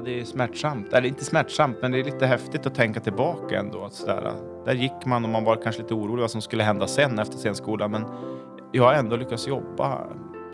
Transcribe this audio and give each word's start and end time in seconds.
Ja, 0.00 0.04
det 0.04 0.20
är 0.20 0.24
smärtsamt. 0.24 0.92
Eller 0.92 1.08
inte 1.08 1.24
smärtsamt, 1.24 1.76
men 1.82 1.92
det 1.92 2.00
är 2.00 2.04
lite 2.04 2.26
häftigt 2.26 2.66
att 2.66 2.74
tänka 2.74 3.00
tillbaka 3.00 3.58
ändå. 3.58 3.84
Att 3.84 3.92
sådär, 3.92 4.32
där 4.64 4.74
gick 4.74 5.06
man 5.06 5.24
och 5.24 5.30
man 5.30 5.44
var 5.44 5.56
kanske 5.56 5.82
lite 5.82 5.94
orolig 5.94 6.20
vad 6.20 6.30
som 6.30 6.42
skulle 6.42 6.62
hända 6.62 6.86
sen 6.86 7.18
efter 7.18 7.38
scenskolan. 7.38 7.90
Men 7.90 8.04
jag 8.72 8.84
har 8.84 8.92
ändå 8.92 9.16
lyckats 9.16 9.48
jobba 9.48 9.98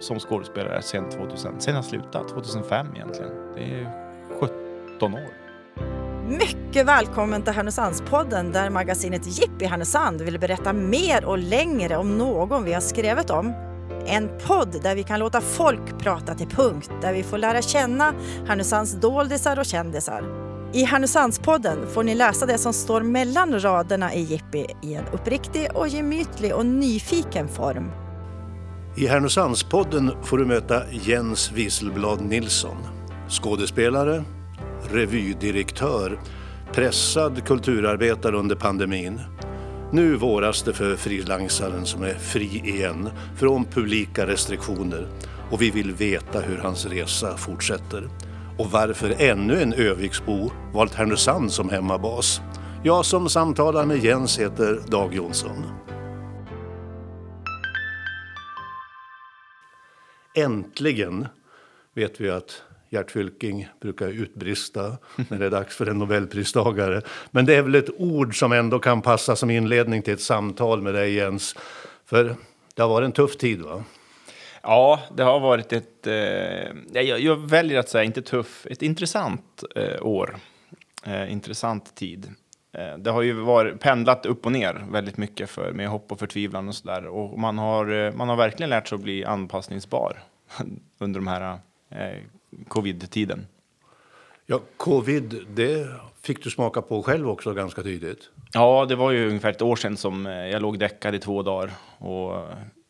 som 0.01 0.19
skådespelare 0.19 0.83
sen 0.83 1.11
2000. 1.11 1.61
Sen 1.61 1.75
jag 1.75 1.85
slutade, 1.85 2.29
2005 2.29 2.87
egentligen. 2.95 3.31
Det 3.55 3.63
är 3.63 3.91
17 4.41 5.15
år. 5.15 5.31
Mycket 6.29 6.87
välkommen 6.87 7.43
till 7.43 7.53
Härnösandspodden 7.53 8.53
där 8.53 8.71
magasinet 8.71 9.27
Jippi 9.27 9.65
Härnösand 9.65 10.21
vill 10.21 10.39
berätta 10.39 10.73
mer 10.73 11.25
och 11.25 11.39
längre 11.39 11.97
om 11.97 12.19
någon 12.19 12.65
vi 12.65 12.73
har 12.73 12.81
skrivit 12.81 13.31
om. 13.31 13.53
En 14.09 14.29
podd 14.47 14.83
där 14.83 14.95
vi 14.95 15.03
kan 15.03 15.19
låta 15.21 15.41
folk 15.41 15.99
prata 15.99 16.35
till 16.35 16.47
punkt, 16.47 16.91
där 17.03 17.13
vi 17.13 17.23
får 17.23 17.39
lära 17.39 17.63
känna 17.63 18.15
Härnösands 18.47 18.93
doldisar 18.93 19.59
och 19.59 19.67
kändisar. 19.67 20.47
I 20.73 20.85
Härnösandspodden 20.85 21.79
får 21.95 22.05
ni 22.05 22.15
läsa 22.15 22.47
det 22.47 22.59
som 22.59 22.73
står 22.73 23.01
mellan 23.01 23.61
raderna 23.61 24.15
i 24.15 24.21
Jippi 24.21 24.67
i 24.83 24.95
en 24.95 25.05
uppriktig 25.13 25.69
och 25.75 25.89
gemytlig 25.89 26.55
och 26.55 26.67
nyfiken 26.67 27.49
form. 27.49 27.91
I 28.97 29.07
Härnösandspodden 29.07 30.13
får 30.25 30.39
du 30.39 30.45
möta 30.45 30.83
Jens 30.91 31.53
Wieselblad 31.53 32.21
Nilsson. 32.21 32.77
Skådespelare, 33.29 34.25
revydirektör, 34.91 36.21
pressad 36.73 37.47
kulturarbetare 37.47 38.37
under 38.37 38.57
pandemin. 38.57 39.21
Nu 39.93 40.17
våras 40.17 40.63
det 40.63 40.73
för 40.73 40.97
frilansaren 40.97 41.87
som 41.87 42.03
är 42.03 42.15
fri 42.15 42.63
igen 42.65 43.11
från 43.37 43.65
publika 43.65 44.27
restriktioner 44.27 45.09
och 45.51 45.63
vi 45.63 45.71
vill 45.71 45.93
veta 45.93 46.41
hur 46.41 46.59
hans 46.59 46.87
resa 46.87 47.37
fortsätter. 47.37 48.09
Och 48.59 48.71
varför 48.71 49.15
ännu 49.19 49.63
en 49.63 49.73
Öviksbo 49.73 50.51
valt 50.73 50.95
Härnösand 50.95 51.53
som 51.53 51.71
hemmabas. 51.71 52.41
Jag 52.85 53.05
som 53.05 53.29
samtalar 53.29 53.87
med 53.87 54.05
Jens 54.05 54.39
heter 54.39 54.83
Dag 54.89 55.15
Jonsson. 55.15 55.65
Äntligen 60.35 61.27
vet 61.95 62.21
vi 62.21 62.31
att 62.31 62.63
Gert 62.91 63.11
Fylking 63.11 63.69
brukar 63.81 64.09
utbrista 64.09 64.97
när 65.29 65.39
det 65.39 65.47
är 65.47 65.51
dags 65.51 65.77
för 65.77 65.87
en 65.87 65.99
nobelpristagare. 65.99 67.03
Men 67.31 67.47
det 67.47 67.55
är 67.55 67.63
väl 67.63 67.75
ett 67.75 67.91
ord 67.97 68.39
som 68.39 68.53
ändå 68.53 68.79
kan 68.79 69.03
passa 69.03 69.37
som 69.37 69.51
inledning 69.51 70.03
till 70.03 70.15
ett 70.15 70.21
samtal 70.21 70.83
med 70.83 70.95
dig 70.95 71.15
Jens. 71.15 71.57
För 72.05 72.37
det 72.75 72.83
har 72.83 72.89
varit 72.89 73.07
en 73.07 73.13
tuff 73.13 73.37
tid 73.37 73.63
va? 73.63 73.85
Ja, 74.63 75.01
det 75.17 75.23
har 75.23 75.41
varit 75.41 75.73
ett, 75.73 76.07
eh, 76.07 76.15
jag, 76.93 77.21
jag, 77.21 77.37
väljer 77.37 77.79
att 77.79 77.89
säga 77.89 78.05
inte 78.05 78.23
tuff, 78.23 78.67
ett 78.71 78.83
intressant 78.83 79.65
eh, 79.77 80.07
år. 80.07 80.37
Eh, 81.07 81.33
intressant 81.33 81.95
tid. 81.95 82.35
Eh, 82.73 82.99
det 82.99 83.11
har 83.11 83.23
ju 83.23 83.33
varit 83.33 83.81
pendlat 83.81 84.27
upp 84.27 84.47
och 84.47 84.53
ner 84.53 84.87
väldigt 84.91 85.17
mycket 85.17 85.51
för, 85.51 85.73
med 85.73 85.89
hopp 85.89 86.13
och 86.13 86.19
förtvivlan 86.19 86.69
och 86.69 86.75
sådär. 86.75 87.07
Och 87.07 87.39
man 87.39 87.59
har, 87.59 87.93
eh, 87.93 88.13
man 88.13 88.29
har 88.29 88.37
verkligen 88.37 88.71
lärt 88.71 88.89
sig 88.89 88.97
att 88.97 89.03
bli 89.03 89.25
anpassningsbar 89.25 90.23
under 90.99 91.21
de 91.21 91.27
här 91.27 91.59
eh, 91.91 92.19
covid-tiden. 92.69 93.47
Ja, 94.47 94.61
covid, 94.77 95.47
det 95.55 95.89
fick 96.23 96.45
du 96.45 96.51
smaka 96.51 96.83
på 96.83 97.03
själv 97.03 97.29
också 97.31 97.53
ganska 97.53 97.83
tidigt. 97.83 98.31
Ja, 98.53 98.87
det 98.89 98.97
var 98.97 99.11
ju 99.11 99.29
ungefär 99.29 99.51
ett 99.51 99.63
år 99.63 99.77
sedan 99.77 99.97
som 99.97 100.27
jag 100.27 100.63
låg 100.63 100.79
däckad 100.79 101.15
i 101.15 101.19
två 101.19 101.43
dagar. 101.43 101.71
Och 101.99 102.43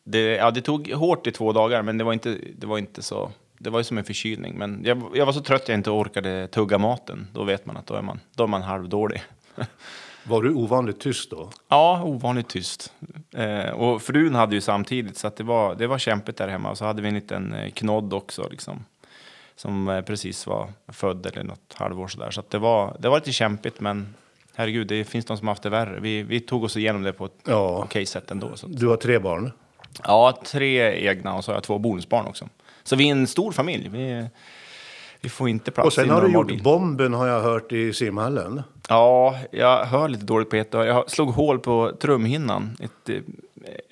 det, 0.03 0.35
ja, 0.35 0.51
det 0.51 0.61
tog 0.61 0.91
hårt 0.91 1.27
i 1.27 1.31
två 1.31 1.53
dagar, 1.53 1.81
men 1.81 1.97
det 1.97 2.03
var 2.03 2.13
inte, 2.13 2.37
det 2.57 2.67
var 2.67 2.77
inte 2.77 3.01
så... 3.01 3.31
Det 3.59 3.69
var 3.69 3.79
ju 3.79 3.83
som 3.83 3.97
en 3.97 4.03
förkylning, 4.03 4.57
men 4.57 4.81
jag, 4.85 5.03
jag 5.13 5.25
var 5.25 5.33
så 5.33 5.41
trött 5.41 5.61
att 5.61 5.67
jag 5.67 5.77
inte 5.77 5.89
orkade 5.89 6.47
tugga 6.47 6.77
maten. 6.77 7.27
Då 7.33 7.43
vet 7.43 7.65
man 7.65 7.77
att 7.77 7.87
då 7.87 7.93
är 7.93 8.01
man, 8.01 8.19
då 8.35 8.43
är 8.43 8.47
man 8.47 8.61
halvdålig. 8.61 9.23
Var 10.23 10.41
du 10.41 10.53
ovanligt 10.53 10.99
tyst 10.99 11.31
då? 11.31 11.49
Ja, 11.67 12.03
ovanligt 12.03 12.47
tyst. 12.47 12.93
Eh, 13.35 13.69
och 13.69 14.01
frun 14.01 14.35
hade 14.35 14.55
ju 14.55 14.61
samtidigt, 14.61 15.17
så 15.17 15.31
det, 15.37 15.43
var, 15.43 15.75
det 15.75 15.87
var 15.87 15.97
kämpigt 15.97 16.37
där 16.37 16.47
hemma. 16.47 16.71
Och 16.71 16.77
så 16.77 16.85
hade 16.85 17.01
vi 17.01 17.07
en 17.07 17.15
liten 17.15 17.55
knodd 17.73 18.13
också, 18.13 18.47
liksom, 18.51 18.85
som 19.57 20.03
precis 20.05 20.47
var 20.47 20.69
född 20.87 21.25
eller 21.25 21.43
något 21.43 21.73
halvår 21.73 22.07
sådär. 22.07 22.31
Så 22.31 22.43
det, 22.49 22.57
var, 22.57 22.97
det 22.99 23.09
var 23.09 23.17
lite 23.17 23.31
kämpigt, 23.31 23.79
men 23.79 24.15
herregud, 24.55 24.87
det 24.87 25.03
finns 25.03 25.25
de 25.25 25.37
som 25.37 25.47
haft 25.47 25.63
det 25.63 25.69
värre. 25.69 25.99
Vi, 25.99 26.23
vi 26.23 26.39
tog 26.39 26.63
oss 26.63 26.77
igenom 26.77 27.01
det 27.03 27.13
på 27.13 27.25
ett 27.25 27.31
ja. 27.45 27.81
okej 27.83 28.05
sätt 28.05 28.31
ändå. 28.31 28.49
Så 28.55 28.67
Du 28.67 28.87
har 28.87 28.97
tre 28.97 29.19
barn? 29.19 29.51
Ja, 30.03 30.39
tre 30.45 31.07
egna 31.09 31.35
och 31.35 31.43
så 31.43 31.51
har 31.51 31.55
jag 31.55 31.63
två 31.63 31.77
bonusbarn 31.77 32.25
också. 32.25 32.49
Så 32.83 32.95
vi 32.95 33.07
är 33.07 33.11
en 33.11 33.27
stor 33.27 33.51
familj. 33.51 33.89
Vi, 33.89 34.27
vi 35.21 35.29
får 35.29 35.49
inte 35.49 35.71
plats 35.71 35.87
Och 35.87 35.93
sen 35.93 36.09
har 36.09 36.21
du 36.21 36.33
gjort 36.33 36.47
bil. 36.47 36.63
bomben 36.63 37.13
har 37.13 37.27
jag 37.27 37.41
hört 37.41 37.71
i 37.71 37.93
simhallen. 37.93 38.63
Ja, 38.89 39.39
jag 39.51 39.85
hör 39.85 40.07
lite 40.07 40.25
dåligt 40.25 40.49
på 40.49 40.55
ett 40.55 40.73
Jag 40.73 41.09
slog 41.09 41.29
hål 41.29 41.59
på 41.59 41.91
trumhinnan. 41.99 42.77
Ett, 42.79 43.09
eh, 43.09 43.21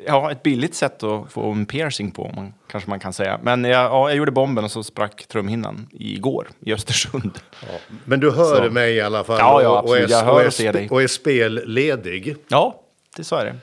ja, 0.05 0.31
ett 0.31 0.43
billigt 0.43 0.75
sätt 0.75 1.03
att 1.03 1.31
få 1.31 1.51
en 1.51 1.65
piercing 1.65 2.11
på, 2.11 2.31
man, 2.35 2.53
kanske 2.67 2.89
man 2.89 2.99
kan 2.99 3.13
säga. 3.13 3.39
Men 3.43 3.63
jag, 3.63 3.83
ja, 3.83 4.09
jag 4.09 4.17
gjorde 4.17 4.31
bomben 4.31 4.63
och 4.63 4.71
så 4.71 4.83
sprack 4.83 5.27
trumhinnan 5.27 5.87
igår 5.91 6.47
i 6.59 6.73
Östersund. 6.73 7.39
Ja, 7.61 7.79
men 8.05 8.19
du 8.19 8.31
hör 8.31 8.65
så. 8.65 8.71
mig 8.71 8.93
i 8.95 9.01
alla 9.01 9.23
fall? 9.23 9.37
Ja, 9.39 9.61
ja 9.61 9.79
absolut. 9.79 10.03
Och 10.03 10.09
är, 10.09 10.17
jag 10.17 10.25
hör 10.25 10.41
och, 10.41 10.45
och 10.45 10.53
ser 10.53 10.73
dig. 10.73 10.89
Och 10.89 11.03
är 11.03 11.07
spelledig? 11.07 12.35
Ja, 12.47 12.81
det 13.15 13.23
så 13.23 13.35
är 13.35 13.45
det. 13.45 13.55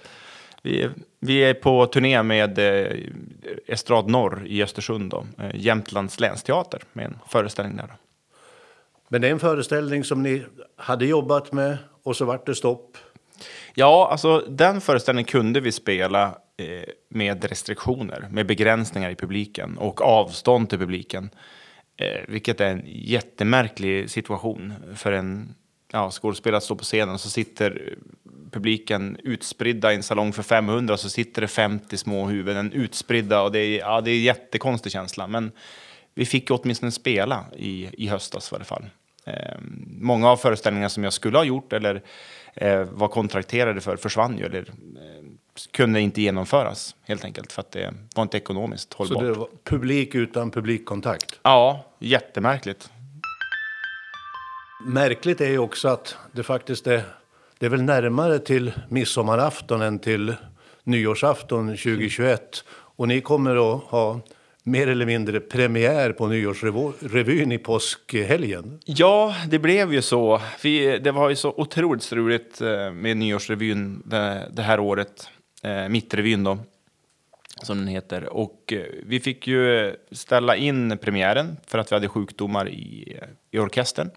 Vi, 0.63 0.89
vi 1.21 1.39
är 1.39 1.55
på 1.55 1.87
turné 1.87 2.23
med 2.23 2.59
eh, 2.59 2.97
Estrad 3.67 4.09
Norr 4.09 4.43
i 4.47 4.63
Östersund, 4.63 5.11
då, 5.11 5.27
eh, 5.39 5.51
Jämtlands 5.55 6.21
länsteater, 6.21 6.83
med 6.93 7.05
en 7.05 7.19
föreställning 7.29 7.77
där. 7.77 7.87
Då. 7.87 7.95
Men 9.09 9.21
det 9.21 9.29
är 9.29 9.33
en 9.33 9.39
föreställning 9.39 10.05
som 10.05 10.23
ni 10.23 10.45
hade 10.77 11.07
jobbat 11.07 11.53
med 11.53 11.79
och 12.03 12.17
så 12.17 12.25
vart 12.25 12.47
det 12.47 12.55
stopp? 12.55 12.97
Ja, 13.75 14.09
alltså 14.11 14.39
den 14.39 14.81
föreställningen 14.81 15.27
kunde 15.27 15.61
vi 15.61 15.73
spela 15.73 16.27
eh, 16.57 16.89
med 17.09 17.45
restriktioner, 17.45 18.29
med 18.31 18.47
begränsningar 18.47 19.11
i 19.11 19.15
publiken 19.15 19.79
och 19.79 20.01
avstånd 20.01 20.69
till 20.69 20.79
publiken. 20.79 21.31
Eh, 21.97 22.21
vilket 22.29 22.61
är 22.61 22.71
en 22.71 22.83
jättemärklig 22.87 24.11
situation 24.11 24.73
för 24.97 25.13
en 25.13 25.55
ja, 25.93 26.11
skådespelare 26.11 26.57
att 26.57 26.65
stå 26.65 26.77
på 26.77 26.85
scenen 26.85 27.15
och 27.15 27.21
så 27.21 27.31
sitter 27.31 27.99
publiken 28.51 29.17
utspridda 29.25 29.93
i 29.93 29.97
en 29.97 30.03
salong 30.03 30.33
för 30.33 30.43
500 30.43 30.97
så 30.97 31.11
sitter 31.11 31.43
det 31.43 31.49
50 31.49 31.97
små 31.97 32.27
huvuden 32.27 32.73
utspridda 32.73 33.43
och 33.43 33.53
det 33.53 33.59
är, 33.59 33.79
ja, 33.79 34.01
det 34.01 34.11
är 34.11 34.15
en 34.15 34.23
jättekonstig 34.23 34.93
känsla. 34.93 35.27
Men 35.27 35.53
vi 36.15 36.27
fick 36.27 36.51
åtminstone 36.51 36.93
spela 36.93 37.45
i, 37.57 37.89
i 37.93 38.09
höstas 38.09 38.53
i 38.53 38.55
alla 38.55 38.65
fall. 38.65 38.85
Eh, 39.25 39.59
många 40.01 40.31
av 40.31 40.37
föreställningarna 40.37 40.89
som 40.89 41.05
jag 41.05 41.13
skulle 41.13 41.39
ha 41.39 41.45
gjort 41.45 41.73
eller 41.73 42.03
eh, 42.55 42.83
var 42.83 43.09
kontrakterade 43.09 43.81
för 43.81 43.97
försvann 43.97 44.39
ju 44.39 44.45
eller 44.45 44.59
eh, 44.59 45.25
kunde 45.71 46.01
inte 46.01 46.23
genomföras 46.23 46.97
helt 47.03 47.25
enkelt 47.25 47.53
för 47.53 47.61
att 47.61 47.73
det 47.73 47.95
var 48.15 48.23
inte 48.23 48.37
ekonomiskt 48.37 48.93
hållbart. 48.93 49.19
Så 49.19 49.25
det 49.25 49.33
var 49.33 49.49
publik 49.65 50.15
utan 50.15 50.51
publikkontakt? 50.51 51.41
Ja, 51.43 51.85
jättemärkligt. 51.99 52.91
Märkligt 54.87 55.41
är 55.41 55.51
ju 55.51 55.59
också 55.59 55.89
att 55.89 56.17
det 56.33 56.43
faktiskt 56.43 56.87
är 56.87 57.05
det 57.63 57.67
är 57.67 57.71
väl 57.71 57.83
närmare 57.83 58.39
till 58.39 58.73
midsommarafton 58.89 59.83
än 59.83 59.99
till 59.99 60.35
nyårsafton 60.85 61.67
2021. 61.67 62.65
Och 62.71 63.09
ni 63.09 63.21
kommer 63.21 63.75
att 63.75 63.83
ha 63.83 64.21
mer 64.63 64.87
eller 64.87 65.07
mindre 65.07 65.41
premiär 65.41 66.13
på 66.13 66.27
nyårsrevyn 66.27 67.53
i 67.53 67.59
påskhelgen. 67.59 68.81
Ja, 68.85 69.35
det 69.49 69.59
blev 69.59 69.93
ju 69.93 70.03
så. 70.03 70.41
Vi, 70.63 70.99
det 70.99 71.13
var 71.13 71.29
ju 71.29 71.37
så 71.37 71.55
otroligt 71.57 72.03
struligt 72.03 72.61
eh, 72.61 72.93
med 72.93 73.17
nyårsrevyn 73.17 74.03
det, 74.05 74.49
det 74.53 74.63
här 74.63 74.81
året. 74.81 75.29
Eh, 75.63 75.89
Mittrevyn 75.89 76.45
då, 76.45 76.59
som 77.63 77.79
den 77.79 77.87
heter. 77.87 78.25
Och 78.25 78.73
eh, 78.73 78.83
vi 79.07 79.21
fick 79.21 79.47
ju 79.47 79.95
ställa 80.13 80.57
in 80.57 80.99
premiären 80.99 81.57
för 81.67 81.79
att 81.79 81.93
vi 81.93 81.97
hade 81.97 82.09
sjukdomar 82.09 82.69
i, 82.69 83.19
i 83.51 83.59
orkestern. 83.59 84.11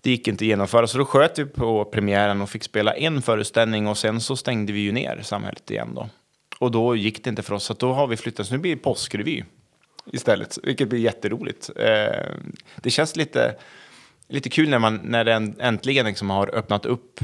Det 0.00 0.10
gick 0.10 0.28
inte 0.28 0.44
att 0.44 0.48
genomföra, 0.48 0.86
så 0.86 0.98
då 0.98 1.04
sköt 1.04 1.38
vi 1.38 1.44
på 1.44 1.84
premiären 1.84 2.40
och 2.40 2.50
fick 2.50 2.62
spela 2.62 2.94
en 2.94 3.22
föreställning 3.22 3.86
och 3.86 3.98
sen 3.98 4.20
så 4.20 4.36
stängde 4.36 4.72
vi 4.72 4.80
ju 4.80 4.92
ner 4.92 5.20
samhället 5.22 5.70
igen 5.70 5.94
då. 5.94 6.08
Och 6.58 6.70
då 6.70 6.96
gick 6.96 7.24
det 7.24 7.30
inte 7.30 7.42
för 7.42 7.54
oss, 7.54 7.64
så 7.64 7.74
då 7.74 7.92
har 7.92 8.06
vi 8.06 8.16
flyttat, 8.16 8.46
så 8.46 8.54
nu 8.54 8.58
blir 8.58 8.76
det 8.76 8.82
påskrevy 8.82 9.42
istället, 10.12 10.58
vilket 10.62 10.88
blir 10.88 10.98
jätteroligt. 10.98 11.70
Eh, 11.76 12.26
det 12.76 12.90
känns 12.90 13.16
lite, 13.16 13.56
lite 14.28 14.48
kul 14.48 14.68
när, 14.68 14.78
man, 14.78 15.00
när 15.04 15.24
den 15.24 15.60
äntligen 15.60 16.06
liksom 16.06 16.30
har 16.30 16.54
öppnat 16.54 16.86
upp 16.86 17.20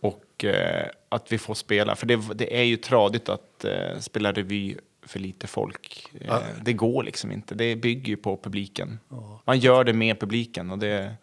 och 0.00 0.44
eh, 0.44 0.86
att 1.08 1.32
vi 1.32 1.38
får 1.38 1.54
spela. 1.54 1.96
För 1.96 2.06
det, 2.06 2.20
det 2.34 2.60
är 2.60 2.62
ju 2.62 2.76
tradigt 2.76 3.28
att 3.28 3.64
eh, 3.64 3.98
spela 3.98 4.32
revy 4.32 4.76
för 5.02 5.18
lite 5.18 5.46
folk. 5.46 6.10
Ja. 6.26 6.42
Det 6.62 6.72
går 6.72 7.02
liksom 7.02 7.32
inte. 7.32 7.54
Det 7.54 7.76
bygger 7.76 8.08
ju 8.08 8.16
på 8.16 8.36
publiken. 8.36 8.98
Man 9.44 9.58
gör 9.58 9.84
det 9.84 9.92
med 9.92 10.20
publiken 10.20 10.70
och 10.70 10.78
det, 10.78 11.14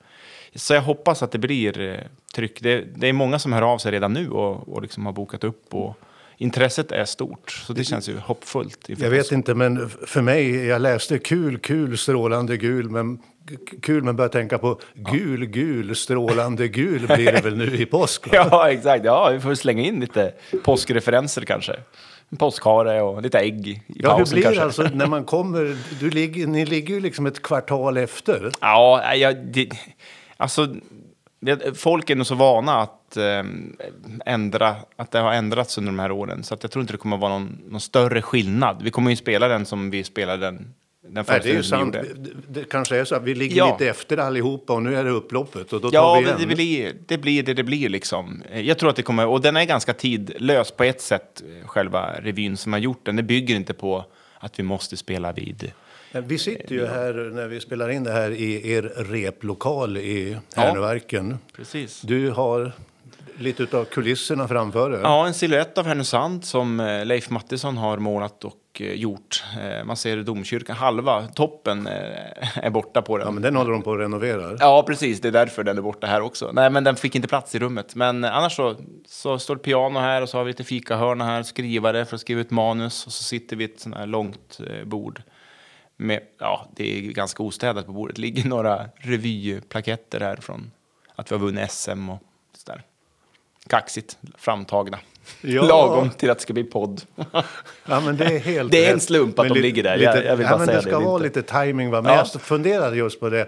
så 0.55 0.73
jag 0.73 0.81
hoppas 0.81 1.23
att 1.23 1.31
det 1.31 1.37
blir 1.37 1.79
eh, 1.79 1.99
tryck. 2.35 2.61
Det, 2.61 2.81
det, 2.95 3.07
är 3.07 3.13
många 3.13 3.39
som 3.39 3.53
hör 3.53 3.61
av 3.61 3.77
sig 3.77 3.91
redan 3.91 4.13
nu 4.13 4.29
och, 4.29 4.69
och 4.69 4.81
liksom 4.81 5.05
har 5.05 5.13
bokat 5.13 5.43
upp. 5.43 5.73
Och, 5.73 5.97
intresset 6.43 6.91
är 6.91 7.05
stort, 7.05 7.51
så 7.51 7.73
det 7.73 7.83
känns 7.83 8.09
ju 8.09 8.17
hoppfullt. 8.17 8.79
Jag 8.87 9.09
vet 9.09 9.31
inte, 9.31 9.53
men 9.53 9.89
för 9.89 10.21
mig, 10.21 10.65
jag 10.65 10.81
läste 10.81 11.19
kul, 11.19 11.57
kul, 11.59 11.97
strålande 11.97 12.57
gul, 12.57 12.89
men 12.89 13.19
kul 13.81 14.03
men 14.03 14.15
börjar 14.15 14.29
tänka 14.29 14.57
på 14.57 14.79
gul, 14.93 15.45
gul, 15.45 15.95
strålande 15.95 16.67
gul 16.67 17.07
blir 17.15 17.31
det 17.31 17.41
väl 17.43 17.57
nu 17.57 17.75
i 17.77 17.85
påsk? 17.85 18.27
Ja, 18.31 18.69
exakt. 18.71 19.05
Ja, 19.05 19.29
vi 19.33 19.39
får 19.39 19.55
slänga 19.55 19.83
in 19.83 19.99
lite 19.99 20.33
påskreferenser 20.63 21.41
kanske. 21.41 21.75
En 22.29 22.37
påskhare 22.37 23.01
och 23.01 23.21
lite 23.21 23.39
ägg 23.39 23.67
i 23.67 23.81
Ja, 23.87 24.11
hur 24.11 24.17
pausen 24.17 24.35
blir 24.35 24.43
kanske. 24.43 24.63
alltså 24.63 24.83
när 24.83 25.07
man 25.07 25.23
kommer? 25.23 25.77
Du 25.99 26.09
ligger, 26.09 26.47
ni 26.47 26.65
ligger 26.65 26.93
ju 26.93 26.99
liksom 26.99 27.25
ett 27.25 27.41
kvartal 27.41 27.97
efter. 27.97 28.51
Ja, 28.61 29.15
jag, 29.15 29.37
det, 29.45 29.69
alltså, 30.37 30.75
det, 31.45 31.77
folk 31.77 32.09
är 32.09 32.15
nog 32.15 32.27
så 32.27 32.35
vana 32.35 32.75
att 32.75 33.17
eh, 33.17 33.43
ändra, 34.25 34.75
att 34.95 35.11
det 35.11 35.19
har 35.19 35.33
ändrats 35.33 35.77
under 35.77 35.91
de 35.91 35.99
här 35.99 36.11
åren. 36.11 36.43
Så 36.43 36.53
att 36.53 36.63
jag 36.63 36.71
tror 36.71 36.81
inte 36.81 36.93
det 36.93 36.97
kommer 36.97 37.15
att 37.15 37.21
vara 37.21 37.31
någon, 37.33 37.57
någon 37.67 37.81
större 37.81 38.21
skillnad. 38.21 38.81
Vi 38.83 38.91
kommer 38.91 39.09
ju 39.09 39.15
spela 39.15 39.47
den 39.47 39.65
som 39.65 39.89
vi 39.89 40.03
spelade 40.03 40.45
den, 40.45 40.73
den 41.07 41.25
Nej, 41.27 41.39
det 41.43 41.49
är 41.49 41.53
ju 41.53 41.63
sant. 41.63 41.93
Det, 41.93 42.05
det 42.49 42.69
kanske 42.69 42.97
är 42.97 43.05
så 43.05 43.15
att 43.15 43.23
vi 43.23 43.35
ligger 43.35 43.57
Ja. 43.57 43.71
lite 43.79 43.89
efter 43.89 44.17
allihopa 44.17 44.73
och 44.73 44.83
nu 44.83 44.95
är 44.95 45.03
det 45.03 45.09
upploppet 45.09 45.73
och 45.73 45.81
då 45.81 45.89
tar 45.91 45.97
Ja, 45.97 46.13
vi 46.15 46.21
igen. 46.25 46.35
det 46.39 46.55
blir, 46.55 46.93
det 47.07 47.17
blir 47.17 47.43
det 47.43 47.53
det 47.53 47.63
blir 47.63 47.89
liksom. 47.89 48.43
Jag 48.53 48.79
tror 48.79 48.89
att 48.89 48.95
det 48.95 49.01
kommer, 49.03 49.27
och 49.27 49.41
den 49.41 49.57
är 49.57 49.65
ganska 49.65 49.93
tidlös 49.93 50.71
på 50.71 50.83
ett 50.83 51.01
sätt, 51.01 51.43
själva 51.65 52.11
revyn 52.21 52.57
som 52.57 52.73
har 52.73 52.79
gjort 52.79 53.05
den. 53.05 53.15
Det 53.15 53.23
bygger 53.23 53.55
inte 53.55 53.73
på 53.73 54.05
att 54.39 54.59
vi 54.59 54.63
måste 54.63 54.97
spela 54.97 55.31
vid 55.31 55.71
Vi 56.21 56.37
sitter 56.37 56.75
ju 56.75 56.85
här 56.85 57.13
när 57.33 57.47
vi 57.47 57.59
spelar 57.59 57.89
in 57.89 58.03
det 58.03 58.11
här 58.11 58.31
i 58.31 58.71
er 58.71 58.81
replokal 58.95 59.97
i 59.97 60.37
Härnöverken. 60.55 61.37
Precis. 61.55 62.01
Du 62.01 62.29
har 62.29 62.71
lite 63.37 63.77
av 63.77 63.85
kulisserna 63.85 64.47
framför 64.47 64.89
dig. 64.89 64.99
Ja, 65.03 65.27
en 65.27 65.33
silhuett 65.33 65.77
av 65.77 65.85
Härnösand 65.85 66.45
som 66.45 66.79
eh, 66.79 67.05
Leif 67.05 67.29
Mattisson 67.29 67.77
har 67.77 67.97
målat 67.97 68.43
och 68.45 68.53
eh, 68.79 68.93
gjort. 68.93 69.43
Eh, 69.61 69.85
Man 69.85 69.97
ser 69.97 70.17
domkyrkan, 70.17 70.75
halva 70.75 71.27
toppen 71.27 71.87
är 72.55 72.69
borta 72.69 73.01
på 73.01 73.17
den. 73.17 73.27
Ja, 73.27 73.31
men 73.31 73.43
den 73.43 73.55
håller 73.55 73.71
de 73.71 73.81
på 73.81 73.93
att 73.93 73.99
renovera. 73.99 74.57
Ja, 74.59 74.83
precis. 74.87 75.21
Det 75.21 75.27
är 75.27 75.31
därför 75.31 75.63
den 75.63 75.77
är 75.77 75.81
borta 75.81 76.07
här 76.07 76.21
också. 76.21 76.51
Nej, 76.53 76.69
men 76.69 76.83
den 76.83 76.95
fick 76.95 77.15
inte 77.15 77.27
plats 77.27 77.55
i 77.55 77.59
rummet. 77.59 77.95
Men 77.95 78.23
annars 78.23 78.55
så, 78.55 78.75
så 79.07 79.39
står 79.39 79.55
det 79.55 79.61
piano 79.61 79.99
här 79.99 80.21
och 80.21 80.29
så 80.29 80.37
har 80.37 80.43
vi 80.43 80.51
lite 80.51 80.63
fikahörna 80.63 81.25
här, 81.25 81.43
skrivare 81.43 82.05
för 82.05 82.15
att 82.15 82.21
skriva 82.21 82.41
ut 82.41 82.51
manus 82.51 83.05
och 83.05 83.11
så 83.13 83.23
sitter 83.23 83.55
vi 83.55 83.65
ett 83.65 83.79
sånt 83.79 83.95
här 83.95 84.05
långt 84.05 84.59
bord. 84.85 85.21
Med, 85.97 86.19
ja, 86.39 86.67
det 86.75 86.97
är 86.97 87.01
ganska 87.01 87.43
ostädat 87.43 87.85
på 87.85 87.91
bordet. 87.91 88.15
Det 88.15 88.21
ligger 88.21 88.45
några 88.49 88.85
revyplaketter 88.95 90.19
här 90.19 90.35
från 90.35 90.71
att 91.15 91.31
vi 91.31 91.35
har 91.35 91.39
vunnit 91.41 91.71
SM 91.71 92.09
och 92.09 92.19
sådär. 92.57 92.81
Kaxigt 93.67 94.17
framtagna. 94.37 94.99
Ja. 95.41 95.63
Lagom 95.67 96.09
till 96.09 96.29
att 96.29 96.37
det 96.37 96.41
ska 96.41 96.53
bli 96.53 96.63
podd. 96.63 97.01
Ja, 97.85 97.99
men 97.99 98.17
det 98.17 98.25
är 98.25 98.39
helt 98.39 98.71
Det 98.71 98.85
är 98.85 98.93
en 98.93 98.99
slump 98.99 99.39
att 99.39 99.45
Men 99.45 99.53
de 99.53 99.59
ligger 99.61 99.83
där. 99.83 99.97
Lite, 99.97 100.11
Jag- 100.11 100.25
jag 100.25 100.35
vill 100.35 100.43
ja, 100.45 100.49
bara 100.49 100.57
men 100.57 100.65
säga 100.67 100.77
det 100.77 100.83
ska 100.87 100.99
Det 100.99 101.05
vara 101.05 101.25
inte- 101.25 101.39
lite 101.39 101.53
timing 101.53 101.91
va? 101.91 102.01
Men 102.01 102.13
Ja. 102.13 102.25
jag 102.33 102.41
funderade 102.41 102.95
just 102.97 103.19
på 103.19 103.29
det. 103.29 103.47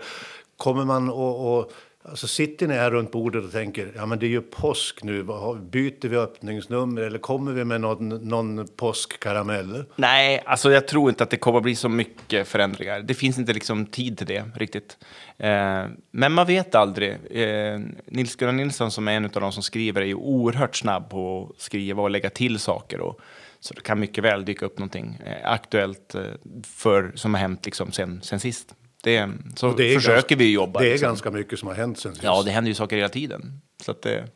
Kommer 0.58 0.86
man 0.86 1.10
och 1.10 1.72
alltså 2.10 2.28
sitter 2.28 2.68
ni 2.68 2.74
här 2.74 2.92
runt 2.92 3.12
bordet 3.12 3.44
och 3.44 3.52
tänker 3.52 3.92
ja 3.96 4.06
men 4.06 4.20
det 4.20 4.26
är 4.26 4.30
ju 4.30 4.42
påsk 4.42 5.04
nu. 5.04 5.24
Byter 5.62 6.08
vi 6.08 6.18
öppningsnummer 6.18 7.02
eller 7.02 7.20
kommer 7.20 7.52
vi 7.52 7.66
med 7.66 7.82
någon, 7.82 8.10
någon 8.10 8.68
påskkaramell? 8.68 9.84
Nej, 9.96 10.44
alltså 10.46 10.72
jag 10.72 10.88
tror 10.88 11.10
inte 11.10 11.24
att 11.24 11.30
det 11.30 11.38
kommer 11.38 11.58
att 11.58 11.64
bli 11.64 11.76
så 11.76 11.90
mycket 11.90 12.48
förändringar. 12.48 13.00
Det 13.00 13.14
finns 13.14 13.38
inte 13.38 13.54
liksom 13.54 13.86
tid 13.86 14.18
till 14.18 14.28
det 14.28 14.44
riktigt. 14.56 14.98
Eh, 15.38 15.86
men 16.12 16.32
man 16.32 16.48
vet 16.48 16.76
aldrig. 16.76 17.18
Eh, 17.32 17.80
Nils 18.06 18.36
Gunnar 18.36 18.54
Nilsson 18.54 18.92
som 18.92 19.08
är 19.08 19.12
en 19.12 19.26
av 19.26 19.32
de 19.32 19.52
som 19.52 19.64
skriver 19.64 20.02
är 20.02 20.06
ju 20.06 20.16
oerhört 20.16 20.76
snabb 20.76 21.10
på 21.10 21.50
att 21.56 21.62
skriva 21.62 22.02
och 22.02 22.10
lägga 22.10 22.30
till 22.30 22.60
saker. 22.60 23.00
Och, 23.00 23.20
så 23.60 23.74
det 23.74 23.82
kan 23.82 24.00
mycket 24.00 24.24
väl 24.24 24.46
dyka 24.46 24.66
upp 24.66 24.80
någonting 24.80 25.22
eh, 25.26 25.52
aktuellt 25.52 26.16
eh, 26.16 26.24
för, 26.64 27.12
som 27.16 27.34
har 27.34 27.42
hänt 27.42 27.66
liksom 27.66 27.92
sen, 27.92 28.22
sen 28.24 28.40
sist. 28.40 28.76
Det, 29.06 29.30
så 29.56 29.74
Det 29.74 29.84
är 29.84 29.96
försöker 29.96 30.16
ganska, 30.16 30.36
vi 30.36 30.52
jobba. 30.52 30.80
Det 30.80 30.88
är 30.88 30.92
liksom. 30.92 31.08
ganska 31.08 31.32
mycket 31.32 31.60
som 31.60 31.68
har 31.68 31.76
hänt 31.76 32.00
sen 32.00 32.12
sist. 32.12 32.24
Ja, 32.24 32.44
det 32.44 32.52
händer 32.52 32.70
ju 32.70 32.76
saker 32.76 32.96
hela 32.96 33.10
tiden. 33.10 33.62
Så 33.82 33.92
att 33.92 34.02
det, 34.02 34.28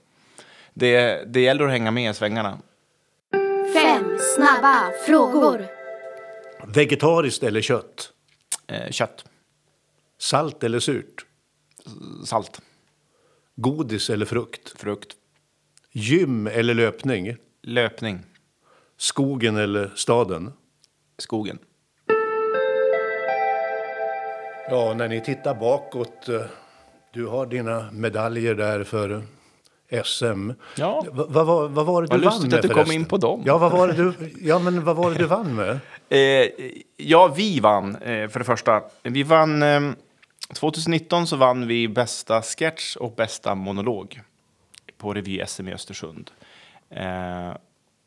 det, 0.73 1.23
det 1.33 1.41
gäller 1.41 1.65
att 1.65 1.71
hänga 1.71 1.91
med 1.91 2.11
i 2.11 2.13
svängarna. 2.13 2.57
Fem 3.73 4.17
snabba 4.35 4.91
frågor. 5.05 5.67
Vegetariskt 6.67 7.43
eller 7.43 7.61
kött? 7.61 8.11
Eh, 8.67 8.91
kött, 8.91 9.25
Salt 10.17 10.63
eller 10.63 10.79
surt? 10.79 11.25
salt, 12.25 12.61
Godis 13.55 14.09
eller 14.09 14.25
frukt? 14.25 14.79
frukt, 14.79 15.13
Gym 15.91 16.47
eller 16.47 16.73
löpning? 16.73 17.35
löpning, 17.63 18.19
Skogen 18.97 19.57
eller 19.57 19.91
staden? 19.95 20.53
skogen. 21.17 21.59
Ja, 24.69 24.93
när 24.93 25.07
ni 25.07 25.21
tittar 25.21 25.55
bakåt. 25.55 26.29
eh, 26.29 26.41
Du 27.13 27.25
har 27.27 27.45
dina 27.45 27.89
medaljer 27.91 28.55
där 28.55 28.83
för 28.83 29.23
SM. 30.03 30.51
Ja. 30.77 31.05
Va- 31.11 31.25
Vad 31.29 31.45
var, 31.45 31.67
vad 31.67 31.85
var 31.85 32.01
det 32.01 32.07
du 32.07 32.11
Vad 32.11 32.21
vann 32.21 32.33
lustigt 32.33 32.51
med 32.51 32.55
att 32.57 32.61
du 32.61 32.67
kom 32.67 32.75
förresten? 32.75 32.95
in 33.01 33.05
på 33.05 33.17
dem. 33.17 33.41
Ja, 33.45 33.57
vad 33.57 33.71
var 33.71 33.87
det 33.87 33.93
du, 33.93 34.13
ja, 34.41 34.59
men 34.59 34.83
vad 34.83 34.95
var 34.95 35.11
det 35.11 35.17
du 35.17 35.25
vann 35.25 35.55
med? 35.55 35.79
Eh, 36.11 36.47
ja, 36.97 37.27
vi 37.27 37.59
vann 37.59 37.95
eh, 37.95 38.27
för 38.29 38.39
det 38.39 38.45
första. 38.45 38.81
Vi 39.03 39.23
vann... 39.23 39.63
Eh, 39.63 39.91
2019 40.53 41.27
så 41.27 41.35
vann 41.35 41.67
vi 41.67 41.87
bästa 41.87 42.41
sketch 42.41 42.95
och 42.95 43.11
bästa 43.15 43.55
monolog 43.55 44.21
på 44.97 45.13
Revy-SM 45.13 45.69
i 45.69 45.73
Östersund. 45.73 46.31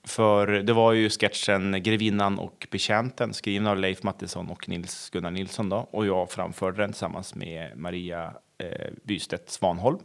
För 0.05 0.47
det 0.47 0.73
var 0.73 0.93
ju 0.93 1.11
sketchen 1.11 1.83
Grevinnan 1.83 2.39
och 2.39 2.67
betjänten 2.71 3.35
skriven 3.35 3.67
av 3.67 3.77
Leif 3.77 4.03
Mattisson 4.03 4.51
och 4.51 4.69
Nils 4.69 5.11
Gunnar 5.11 5.31
Nilsson 5.31 5.69
då, 5.69 5.89
och 5.91 6.07
jag 6.07 6.31
framförde 6.31 6.83
den 6.83 6.93
tillsammans 6.93 7.35
med 7.35 7.79
Maria 7.79 8.35
eh, 8.59 8.91
Bystedt 9.03 9.51
Svanholm. 9.51 9.99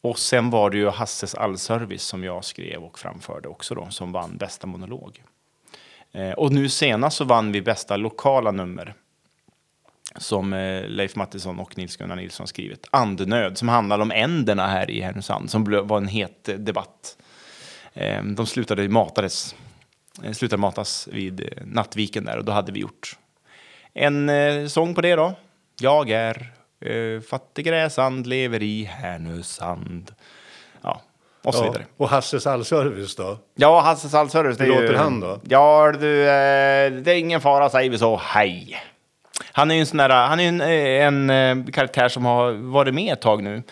Och 0.00 0.18
sen 0.18 0.50
var 0.50 0.70
det 0.70 0.76
ju 0.76 0.88
Hasses 0.88 1.34
allservice 1.34 2.02
som 2.02 2.24
jag 2.24 2.44
skrev 2.44 2.82
och 2.82 2.98
framförde 2.98 3.48
också 3.48 3.74
då, 3.74 3.86
som 3.90 4.12
vann 4.12 4.36
bästa 4.36 4.66
monolog. 4.66 5.22
Eh, 6.12 6.30
och 6.30 6.52
nu 6.52 6.68
senast 6.68 7.16
så 7.16 7.24
vann 7.24 7.52
vi 7.52 7.62
bästa 7.62 7.96
lokala 7.96 8.50
nummer 8.50 8.94
som 10.16 10.52
eh, 10.52 10.88
Leif 10.88 11.16
Mattisson 11.16 11.58
och 11.58 11.78
Nils 11.78 11.96
Gunnar 11.96 12.16
Nilsson 12.16 12.46
skrivit. 12.46 12.86
Andnöd, 12.90 13.58
som 13.58 13.68
handlar 13.68 13.98
om 13.98 14.10
änderna 14.10 14.66
här 14.66 14.90
i 14.90 15.00
Härnösand, 15.00 15.50
som 15.50 15.64
var 15.64 15.96
en 15.96 16.08
het 16.08 16.48
eh, 16.48 16.54
debatt. 16.54 17.16
Eh, 17.94 18.22
de 18.22 18.46
slutade 18.46 18.88
matades, 18.88 19.54
eh, 20.24 20.32
slutade 20.32 20.60
matas 20.60 21.08
vid 21.12 21.40
eh, 21.40 21.46
Nattviken 21.64 22.24
där 22.24 22.38
och 22.38 22.44
då 22.44 22.52
hade 22.52 22.72
vi 22.72 22.80
gjort 22.80 23.18
en 23.94 24.28
eh, 24.28 24.66
sång 24.66 24.94
på 24.94 25.00
det 25.00 25.14
då. 25.16 25.34
Jag 25.80 26.10
är 26.10 26.52
eh, 26.80 27.20
fattig 27.20 27.64
gräsand, 27.64 28.26
lever 28.26 28.62
i 28.62 28.84
Härnösand. 28.84 30.14
Ja, 30.82 31.00
och 31.42 31.54
så 31.54 31.60
Ja, 31.64 31.66
vidare. 31.70 31.84
och 31.96 32.08
Hasses 32.08 32.46
allservice 32.46 33.16
då? 33.16 33.38
Ja, 33.54 33.80
Hasses 33.80 34.14
allservice. 34.14 34.60
Hur 34.60 34.66
ju- 34.66 34.72
låter 34.80 34.94
han 34.94 35.20
då? 35.20 35.40
Ja, 35.48 35.92
du, 35.92 36.20
eh, 36.22 36.92
det 36.92 37.12
är 37.12 37.18
ingen 37.18 37.40
fara, 37.40 37.70
säger 37.70 37.90
vi 37.90 37.98
så. 37.98 38.16
Hej! 38.16 38.76
Han 39.52 39.70
är 39.70 39.74
ju 39.74 39.80
en 39.80 39.86
sån 39.86 39.96
där, 39.96 40.08
han 40.26 40.40
är 40.40 40.42
ju 40.42 40.48
en, 41.00 41.30
en 41.30 41.66
eh, 41.66 41.72
karaktär 41.72 42.08
som 42.08 42.24
har 42.24 42.52
varit 42.52 42.94
med 42.94 43.12
ett 43.12 43.20
tag 43.22 43.42
nu. 43.42 43.62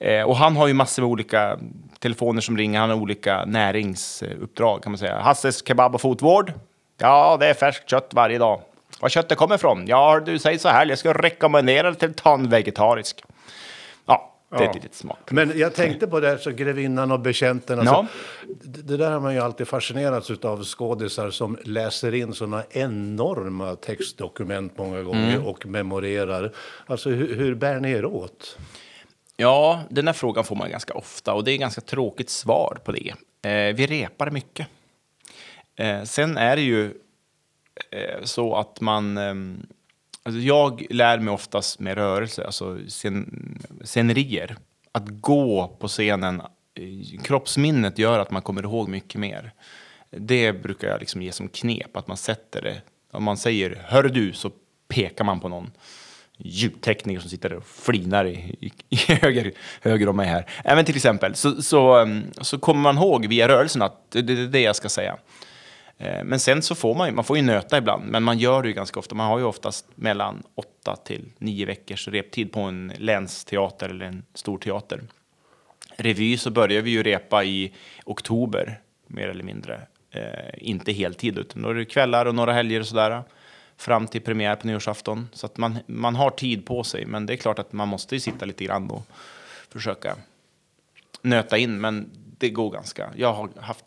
Eh, 0.00 0.22
och 0.22 0.36
han 0.36 0.56
har 0.56 0.66
ju 0.66 0.74
massor 0.74 1.02
med 1.02 1.10
olika 1.10 1.58
telefoner 1.98 2.40
som 2.40 2.56
ringer, 2.58 2.80
han 2.80 2.90
har 2.90 2.96
olika 2.96 3.44
näringsuppdrag 3.44 4.82
kan 4.82 4.92
man 4.92 4.98
säga. 4.98 5.18
Hasses 5.20 5.66
kebab 5.68 5.94
och 5.94 6.00
fotvård. 6.00 6.52
Ja, 6.98 7.36
det 7.40 7.46
är 7.46 7.54
färskt 7.54 7.90
kött 7.90 8.08
varje 8.14 8.38
dag. 8.38 8.60
Var 9.00 9.08
köttet 9.08 9.38
kommer 9.38 9.54
ifrån? 9.54 9.84
Ja, 9.86 10.20
du 10.20 10.38
säger 10.38 10.58
så 10.58 10.68
här, 10.68 10.86
jag 10.86 10.98
ska 10.98 11.12
rekommendera 11.12 11.94
till 11.94 12.14
tandvegetarisk. 12.14 13.22
Ja, 14.06 14.34
det 14.50 14.56
är 14.56 14.60
Ja. 14.62 14.68
ett 14.68 14.74
litet 14.74 14.94
smart. 14.94 15.18
Men 15.30 15.52
jag 15.58 15.74
tänkte 15.74 16.06
på 16.06 16.20
det 16.20 16.28
här, 16.28 16.36
så 16.36 16.50
grevinnan 16.50 17.12
och 17.12 17.20
betjänten. 17.20 17.78
Alltså, 17.78 17.94
Ja. 17.94 18.06
det, 18.64 18.82
det 18.82 18.96
där 18.96 19.10
har 19.10 19.20
man 19.20 19.34
ju 19.34 19.40
alltid 19.40 19.68
fascinerats 19.68 20.30
av 20.30 20.64
skådisar 20.64 21.30
som 21.30 21.58
läser 21.64 22.14
in 22.14 22.32
såna 22.34 22.62
enorma 22.70 23.76
textdokument 23.76 24.78
många 24.78 25.02
gånger 25.02 25.34
Mm. 25.36 25.46
och 25.46 25.66
memorerar. 25.66 26.52
Alltså 26.86 27.10
hur, 27.10 27.34
hur 27.36 27.54
bär 27.54 27.80
ni 27.80 27.90
er 27.92 28.04
åt? 28.04 28.58
Ja, 29.40 29.82
den 29.90 30.06
här 30.06 30.14
frågan 30.14 30.44
får 30.44 30.56
man 30.56 30.70
ganska 30.70 30.94
ofta 30.94 31.34
och 31.34 31.44
det 31.44 31.50
är 31.50 31.54
ett 31.54 31.60
ganska 31.60 31.80
tråkigt 31.80 32.30
svar 32.30 32.78
på 32.84 32.92
det. 32.92 33.14
Eh, 33.50 33.74
vi 33.74 33.86
repar 33.86 34.30
mycket. 34.30 34.66
Eh, 35.76 36.02
sen 36.02 36.36
är 36.36 36.56
det 36.56 36.62
ju 36.62 36.84
eh, 37.90 38.22
så 38.24 38.56
att 38.56 38.80
man... 38.80 39.18
Ehm, 39.18 39.66
alltså 40.22 40.40
jag 40.40 40.86
lär 40.90 41.18
mig 41.18 41.34
oftast 41.34 41.80
med 41.80 41.94
rörelse, 41.94 42.46
alltså 42.46 42.78
scen, 42.88 43.58
scenerier. 43.84 44.56
Att 44.92 45.08
gå 45.08 45.76
på 45.80 45.88
scenen, 45.88 46.40
eh, 46.74 47.22
kroppsminnet 47.22 47.98
gör 47.98 48.18
att 48.18 48.30
man 48.30 48.42
kommer 48.42 48.62
ihåg 48.62 48.88
mycket 48.88 49.20
mer. 49.20 49.52
Det 50.10 50.52
brukar 50.52 50.88
jag 50.88 51.00
liksom 51.00 51.22
ge 51.22 51.32
som 51.32 51.48
knep, 51.48 51.96
att 51.96 52.08
man 52.08 52.16
sätter 52.16 52.62
det. 52.62 52.82
Om 53.10 53.24
man 53.24 53.36
säger 53.36 53.82
“hör 53.84 54.02
du” 54.02 54.32
så 54.32 54.50
pekar 54.88 55.24
man 55.24 55.40
på 55.40 55.48
någon 55.48 55.70
ljudtekniker 56.38 57.20
som 57.20 57.30
sitter 57.30 57.48
där 57.48 57.56
och 57.56 57.66
flinar 57.66 58.24
i, 58.24 58.56
i, 58.60 58.72
i 58.88 58.96
höger, 58.96 59.52
höger 59.82 60.08
om 60.08 60.16
mig 60.16 60.26
här. 60.26 60.46
Även 60.64 60.84
till 60.84 60.96
exempel 60.96 61.34
så, 61.34 61.62
så, 61.62 61.96
mm, 61.96 62.22
så 62.40 62.58
kommer 62.58 62.80
man 62.80 62.96
ihåg 62.96 63.26
via 63.26 63.48
rörelsen 63.48 63.82
att 63.82 64.10
det 64.10 64.22
det 64.22 64.32
är 64.32 64.46
det 64.46 64.60
jag 64.60 64.76
ska 64.76 64.88
säga. 64.88 65.16
Eh, 65.98 66.24
men 66.24 66.40
sen 66.40 66.62
så 66.62 66.74
får 66.74 66.94
man 66.94 67.08
ju, 67.08 67.14
man 67.14 67.24
får 67.24 67.36
ju 67.36 67.42
nöta 67.42 67.78
ibland, 67.78 68.04
men 68.10 68.22
man 68.22 68.38
gör 68.38 68.62
det 68.62 68.68
ju 68.68 68.74
ganska 68.74 69.00
ofta. 69.00 69.14
Man 69.14 69.26
har 69.26 69.38
ju 69.38 69.44
oftast 69.44 69.86
mellan 69.94 70.42
åtta 70.54 70.96
till 70.96 71.24
nio 71.38 71.66
veckors 71.66 72.08
reptid 72.08 72.52
på 72.52 72.60
en 72.60 72.92
länsteater 72.96 73.88
eller 73.88 74.06
en 74.06 74.24
stor 74.34 74.58
teater. 74.58 75.02
Revy 75.96 76.36
så 76.36 76.50
börjar 76.50 76.82
vi 76.82 76.90
ju 76.90 77.02
repa 77.02 77.44
i 77.44 77.72
oktober, 78.04 78.80
mer 79.06 79.28
eller 79.28 79.44
mindre. 79.44 79.80
Eh, 80.10 80.22
inte 80.56 80.92
heltid, 80.92 81.38
utan 81.38 81.62
då 81.62 81.68
är 81.68 81.74
det 81.74 81.84
kvällar 81.84 82.26
och 82.26 82.34
några 82.34 82.52
helger 82.52 82.80
och 82.80 82.86
sådär. 82.86 83.22
Fram 83.78 84.06
till 84.06 84.20
premiär 84.20 84.56
på 84.56 84.66
nyårsafton. 84.66 85.28
Så 85.32 85.46
att 85.46 85.56
man, 85.56 85.78
man 85.86 86.16
har 86.16 86.30
tid 86.30 86.66
på 86.66 86.84
sig, 86.84 87.06
men 87.06 87.26
det 87.26 87.32
är 87.32 87.36
klart 87.36 87.58
att 87.58 87.72
man 87.72 87.88
måste 87.88 88.14
ju 88.14 88.20
sitta 88.20 88.44
lite 88.44 88.64
grann 88.64 88.90
och 88.90 89.02
försöka 89.68 90.16
nöta 91.22 91.58
in, 91.58 91.80
men 91.80 92.10
det 92.38 92.50
går 92.50 92.70
ganska. 92.70 93.10
Jag 93.16 93.32
har 93.32 93.50
haft 93.60 93.84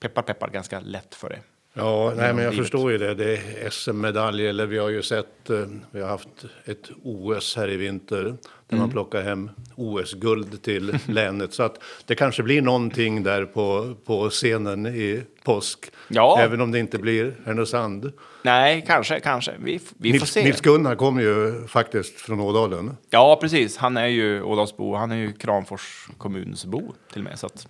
peppar 0.00 0.22
peppar 0.22 0.48
ganska 0.48 0.80
lätt 0.80 1.14
för 1.14 1.28
det. 1.28 1.40
Ja, 1.78 2.12
nej, 2.16 2.34
men 2.34 2.44
jag 2.44 2.50
livet. 2.50 2.64
förstår 2.66 2.92
ju 2.92 2.98
det. 2.98 3.14
Det 3.14 3.32
är 3.36 3.70
SM-medalj, 3.70 4.46
eller 4.46 4.66
vi 4.66 4.78
har 4.78 4.88
ju 4.88 5.02
sett, 5.02 5.50
eh, 5.50 5.56
vi 5.90 6.00
har 6.00 6.08
haft 6.08 6.28
ett 6.64 6.90
OS 7.02 7.56
här 7.56 7.68
i 7.70 7.76
vinter 7.76 8.22
där 8.24 8.36
Mm. 8.76 8.80
man 8.80 8.90
plockar 8.90 9.22
hem 9.22 9.50
OS-guld 9.76 10.62
till 10.62 10.98
länet. 11.06 11.54
Så 11.54 11.62
att 11.62 11.82
det 12.06 12.14
kanske 12.14 12.42
blir 12.42 12.62
någonting 12.62 13.22
där 13.22 13.44
på, 13.44 13.94
på 14.04 14.30
scenen 14.30 14.86
i 14.86 15.22
påsk. 15.44 15.78
Ja. 16.08 16.38
Även 16.40 16.60
om 16.60 16.72
det 16.72 16.78
inte 16.78 16.98
blir 16.98 17.34
Härnösand. 17.46 18.12
Nej, 18.42 18.84
kanske, 18.86 19.20
kanske. 19.20 19.52
Vi, 19.58 19.80
vi 19.98 20.12
får 20.12 20.18
Nils, 20.18 20.30
se. 20.32 20.44
Nils 20.44 20.60
Gunnar 20.60 20.94
kommer 20.96 21.22
ju 21.22 21.66
faktiskt 21.66 22.20
från 22.20 22.40
Ådalen. 22.40 22.96
Ja, 23.10 23.38
precis. 23.40 23.76
Han 23.76 23.96
är 23.96 24.06
ju 24.06 24.42
Ådalsbo. 24.42 24.94
Han 24.94 25.10
är 25.12 25.16
ju 25.16 25.32
Kramfors 25.32 26.08
kommunsbo 26.18 26.92
till 27.12 27.20
och 27.20 27.24
med. 27.24 27.38
Så 27.38 27.46
att, 27.46 27.68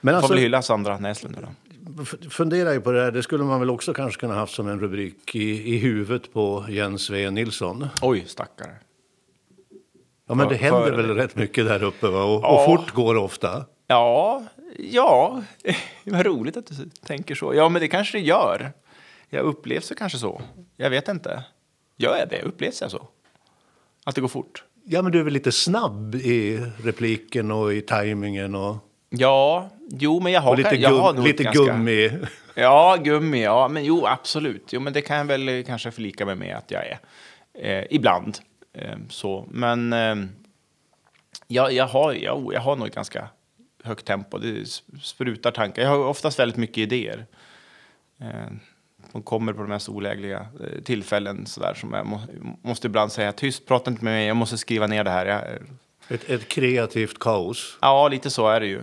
Men 0.00 0.12
får 0.12 0.16
alltså, 0.16 0.32
väl 0.32 0.42
hylla 0.42 0.62
Sandra 0.62 0.98
Näslund 0.98 1.36
då. 1.40 1.48
F- 2.02 2.14
fundera 2.30 2.72
ju 2.74 2.80
på 2.80 2.92
det 2.92 3.02
här. 3.04 3.10
Det 3.10 3.22
skulle 3.22 3.44
man 3.44 3.60
väl 3.60 3.70
också 3.70 3.94
kanske 3.94 4.20
kunna 4.20 4.34
haft 4.34 4.54
som 4.54 4.68
en 4.68 4.80
rubrik 4.80 5.34
i, 5.34 5.74
i 5.74 5.78
huvudet 5.78 6.32
på 6.32 6.64
Jens 6.68 7.10
V. 7.10 7.30
Nilsson. 7.30 7.86
Oj, 8.02 8.24
stackare. 8.26 8.70
Ja, 10.28 10.34
men 10.34 10.48
det 10.48 10.54
händer 10.56 10.84
för- 10.84 10.96
väl 10.96 11.14
rätt 11.14 11.36
mycket 11.36 11.66
där 11.66 11.82
uppe 11.82 12.06
va? 12.08 12.24
Och, 12.24 12.42
Ja. 12.44 12.48
och 12.48 12.64
fort 12.78 12.90
går 12.94 13.14
det 13.14 13.20
ofta. 13.20 13.64
Ja, 13.86 14.44
ja. 14.78 15.42
Vad 16.04 16.26
roligt 16.26 16.56
att 16.56 16.66
du 16.66 16.74
tänker 17.06 17.34
så. 17.34 17.54
Ja, 17.54 17.68
men 17.68 17.80
det 17.82 17.88
kanske 17.88 18.18
det 18.18 18.24
gör. 18.24 18.72
Jag 19.28 19.44
upplevs 19.44 19.88
det 19.88 19.94
kanske 19.94 20.18
så. 20.18 20.42
Jag 20.76 20.90
vet 20.90 21.08
inte. 21.08 21.44
Gör 21.96 22.16
jag 22.16 22.28
det? 22.28 22.42
Upplevs 22.42 22.80
jag 22.80 22.90
så? 22.90 23.08
Att 24.04 24.14
det 24.14 24.20
går 24.20 24.28
fort? 24.28 24.64
Ja, 24.84 25.02
men 25.02 25.12
du 25.12 25.20
är 25.20 25.24
väl 25.24 25.32
lite 25.32 25.52
snabb 25.52 26.14
i 26.14 26.60
repliken 26.82 27.50
och 27.50 27.74
i 27.74 27.80
tajmingen 27.80 28.54
och, 28.54 28.76
Ja, 29.10 29.70
jo, 29.90 30.20
men 30.20 30.32
jag 30.32 30.40
har, 30.40 30.50
och 30.50 30.58
lite, 30.58 30.76
jag 30.76 30.98
har 30.98 31.22
lite 31.22 31.44
ganska... 31.44 31.64
gummi. 31.64 32.10
Ja, 32.54 32.96
gummi, 33.04 33.42
ja. 33.44 33.68
Men 33.68 33.84
jo, 33.84 34.06
absolut. 34.06 34.72
Jo, 34.72 34.80
men 34.80 34.92
det 34.92 35.02
kan 35.02 35.16
jag 35.16 35.24
väl 35.24 35.48
eh, 35.48 35.64
kanske 35.64 35.90
förlika 35.90 36.26
mig 36.26 36.34
med 36.34 36.56
att 36.56 36.70
jag 36.70 36.82
är. 36.86 36.98
Eh, 37.54 37.84
ibland. 37.90 38.38
Eh, 38.72 38.96
så. 39.08 39.46
Men 39.50 39.92
eh, 39.92 40.16
jag, 41.46 41.72
jag, 41.72 41.86
har, 41.86 42.12
jag, 42.12 42.50
jag 42.54 42.60
har 42.60 42.76
nog 42.76 42.90
ganska 42.90 43.28
högt 43.84 44.06
tempo. 44.06 44.38
Det 44.38 44.66
sprutar 45.02 45.50
tankar. 45.50 45.82
Jag 45.82 45.88
har 45.88 45.98
oftast 45.98 46.38
väldigt 46.38 46.56
mycket 46.56 46.78
idéer. 46.78 47.26
Eh, 48.20 48.52
de 49.12 49.22
kommer 49.22 49.52
på 49.52 49.60
de 49.60 49.68
mest 49.68 49.88
olägliga 49.88 50.46
eh, 50.60 50.82
tillfällen 50.82 51.46
sådär 51.46 51.74
som 51.74 51.92
jag 51.92 52.06
må, 52.06 52.20
måste 52.62 52.86
ibland 52.86 53.12
säga 53.12 53.32
tyst, 53.32 53.66
prata 53.66 53.90
inte 53.90 54.04
med 54.04 54.12
mig, 54.12 54.26
jag 54.26 54.36
måste 54.36 54.58
skriva 54.58 54.86
ner 54.86 55.04
det 55.04 55.10
här. 55.10 55.26
Jag, 55.26 55.42
Ett, 56.08 56.30
ett 56.30 56.48
kreativt 56.48 57.18
kaos. 57.18 57.78
Ja, 57.80 58.08
lite 58.08 58.30
så 58.30 58.48
är 58.48 58.60
det 58.60 58.66
ju. 58.66 58.78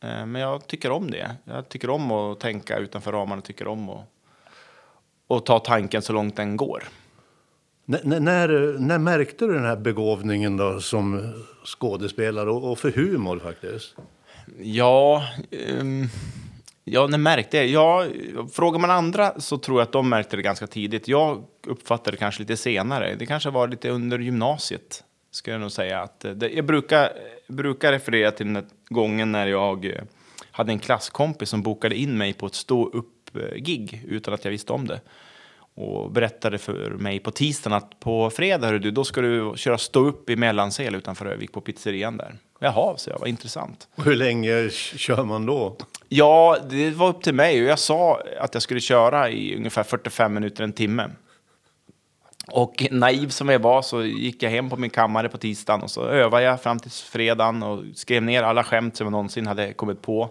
Eh, 0.00 0.26
Men 0.26 0.34
jag 0.34 0.66
tycker 0.66 0.90
om 0.90 1.10
det. 1.10 1.30
Jag 1.44 1.68
tycker 1.68 1.90
om 1.90 2.10
att 2.12 2.40
tänka 2.40 2.78
utanför 2.78 3.12
ramarna, 3.12 3.42
tycker 3.42 3.68
om 3.68 3.90
att, 3.90 4.04
att 5.28 5.46
ta 5.46 5.58
tanken 5.58 6.02
så 6.02 6.12
långt 6.12 6.36
den 6.36 6.56
går. 6.56 6.84
N- 7.88 8.24
när, 8.24 8.48
när 8.78 8.98
märkte 8.98 9.46
du 9.46 9.52
den 9.54 9.64
här 9.64 9.76
begåvningen 9.76 10.56
då 10.56 10.80
som 10.80 11.32
skådespelare 11.64 12.50
och, 12.50 12.70
och 12.72 12.78
för 12.78 12.90
humor 12.90 13.38
faktiskt? 13.38 13.94
Ja, 14.60 15.24
ehm, 15.50 16.06
ja, 16.84 17.06
när 17.06 17.18
märkte 17.18 17.56
jag? 17.56 17.66
Ja, 17.66 18.06
frågar 18.52 18.78
man 18.78 18.90
andra 18.90 19.40
så 19.40 19.58
tror 19.58 19.80
jag 19.80 19.86
att 19.86 19.92
de 19.92 20.08
märkte 20.08 20.36
det 20.36 20.42
ganska 20.42 20.66
tidigt. 20.66 21.08
Jag 21.08 21.44
uppfattade 21.66 22.10
det 22.10 22.16
kanske 22.16 22.40
lite 22.42 22.56
senare. 22.56 23.14
Det 23.18 23.26
kanske 23.26 23.50
var 23.50 23.68
lite 23.68 23.90
under 23.90 24.18
gymnasiet, 24.18 25.04
ska 25.36 25.50
jag 25.50 25.60
nog 25.60 25.72
säga. 25.72 26.00
Att 26.00 26.24
eh, 26.24 26.32
det, 26.32 26.48
jag 26.48 26.64
brukar, 26.64 27.12
brukar 27.48 27.92
referera 27.92 28.30
till 28.30 28.52
den 28.52 28.66
gången 28.88 29.32
när 29.32 29.46
jag 29.46 29.84
eh, 29.84 30.02
hade 30.50 30.72
en 30.72 30.78
klasskompis 30.78 31.48
som 31.48 31.62
bokade 31.62 31.96
in 31.96 32.18
mig 32.18 32.32
på 32.32 32.46
ett 32.46 32.54
stå-upp-gig 32.54 34.04
utan 34.08 34.34
att 34.34 34.44
jag 34.44 34.52
visste 34.52 34.72
om 34.72 34.86
det. 34.86 35.00
Och 35.74 36.10
berättade 36.10 36.58
för 36.58 36.90
mig 36.90 37.18
på 37.18 37.30
tisdagen 37.30 37.76
att 37.76 38.00
på 38.00 38.30
fredag, 38.30 38.78
du, 38.78 38.90
då 38.90 39.04
ska 39.04 39.20
du 39.20 39.52
köra 39.56 39.78
stå 39.78 40.06
upp 40.06 40.30
i 40.30 40.36
Mellansel 40.36 40.94
utanför 40.94 41.26
Övik 41.26 41.52
på 41.52 41.60
pizzerian 41.60 42.16
där. 42.16 42.34
Jaha, 42.58 42.96
så 42.96 43.10
jag, 43.10 43.18
vad 43.18 43.28
intressant. 43.28 43.88
Och 43.94 44.04
hur 44.04 44.16
länge 44.16 44.70
kör 44.70 45.24
man 45.24 45.46
då? 45.46 45.76
Ja, 46.08 46.58
det 46.70 46.90
var 46.90 47.08
upp 47.08 47.22
till 47.22 47.34
mig. 47.34 47.62
Och 47.62 47.68
jag 47.68 47.78
sa 47.78 48.22
att 48.40 48.54
jag 48.54 48.62
skulle 48.62 48.80
köra 48.80 49.30
i 49.30 49.56
ungefär 49.56 49.82
45 49.82 50.34
minuter, 50.34 50.64
en 50.64 50.72
timme. 50.72 51.10
Och 52.52 52.86
naiv 52.90 53.28
som 53.28 53.48
jag 53.48 53.58
var 53.58 53.82
så 53.82 54.04
gick 54.04 54.42
jag 54.42 54.50
hem 54.50 54.70
på 54.70 54.76
min 54.76 54.90
kammare 54.90 55.28
på 55.28 55.38
tisdagen 55.38 55.82
och 55.82 55.90
så 55.90 56.02
övade 56.02 56.44
jag 56.44 56.62
fram 56.62 56.78
till 56.78 56.90
fredagen 56.90 57.62
och 57.62 57.84
skrev 57.94 58.22
ner 58.22 58.42
alla 58.42 58.64
skämt 58.64 58.96
som 58.96 59.04
jag 59.04 59.12
någonsin 59.12 59.46
hade 59.46 59.72
kommit 59.72 60.02
på. 60.02 60.30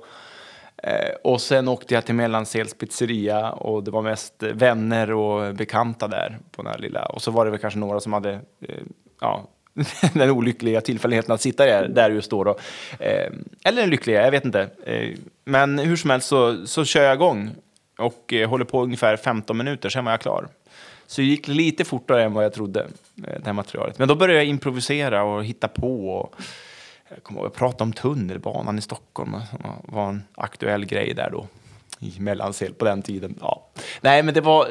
Eh, 0.77 1.15
och 1.23 1.41
sen 1.41 1.67
åkte 1.67 1.93
jag 1.93 2.05
till 2.05 2.15
Mellansels 2.15 2.73
pizzeria 2.73 3.51
och 3.51 3.83
det 3.83 3.91
var 3.91 4.01
mest 4.01 4.43
vänner 4.43 5.11
och 5.11 5.55
bekanta 5.55 6.07
där 6.07 6.37
på 6.51 6.61
den 6.61 6.71
här 6.71 6.79
lilla. 6.79 7.05
Och 7.05 7.21
så 7.21 7.31
var 7.31 7.45
det 7.45 7.51
väl 7.51 7.59
kanske 7.59 7.79
några 7.79 7.99
som 7.99 8.13
hade, 8.13 8.33
eh, 8.61 8.83
ja, 9.21 9.47
den 10.13 10.29
olyckliga 10.29 10.81
tillfälligheten 10.81 11.31
att 11.31 11.41
sitta 11.41 11.65
där, 11.65 11.87
där 11.87 12.09
just 12.09 12.31
då. 12.31 12.43
då. 12.43 12.57
Eh, 12.99 13.31
eller 13.63 13.81
den 13.81 13.89
lyckliga, 13.89 14.23
jag 14.23 14.31
vet 14.31 14.45
inte. 14.45 14.69
Eh, 14.85 15.17
men 15.45 15.79
hur 15.79 15.95
som 15.95 16.09
helst 16.09 16.27
så, 16.27 16.67
så 16.67 16.85
kör 16.85 17.03
jag 17.03 17.15
igång 17.15 17.51
och 17.97 18.33
eh, 18.33 18.49
håller 18.49 18.65
på 18.65 18.83
ungefär 18.83 19.17
15 19.17 19.57
minuter, 19.57 19.89
sen 19.89 20.05
var 20.05 20.11
jag 20.11 20.21
klar. 20.21 20.47
Så 21.07 21.21
det 21.21 21.27
gick 21.27 21.47
lite 21.47 21.85
fortare 21.85 22.23
än 22.23 22.33
vad 22.33 22.45
jag 22.45 22.53
trodde, 22.53 22.79
eh, 23.17 23.39
det 23.39 23.45
här 23.45 23.53
materialet. 23.53 23.99
Men 23.99 24.07
då 24.07 24.15
började 24.15 24.39
jag 24.39 24.45
improvisera 24.45 25.23
och 25.23 25.45
hitta 25.45 25.67
på. 25.67 26.09
Och, 26.09 26.35
jag 27.09 27.23
kommer 27.23 27.39
ihåg, 27.39 27.45
jag 27.45 27.53
pratade 27.53 27.83
om 27.83 27.93
tunnelbanan 27.93 28.77
i 28.77 28.81
Stockholm. 28.81 29.31
Det 29.31 29.91
var 29.91 30.09
en 30.09 30.23
aktuell 30.35 30.85
grej 30.85 31.13
där 31.13 31.29
då. 31.31 31.47
I 31.99 32.19
Mellansel 32.19 32.73
på 32.73 32.85
den 32.85 33.01
tiden. 33.01 33.37
Ja. 33.41 33.69
Nej, 34.01 34.23
men 34.23 34.33
det, 34.33 34.41
var, 34.41 34.67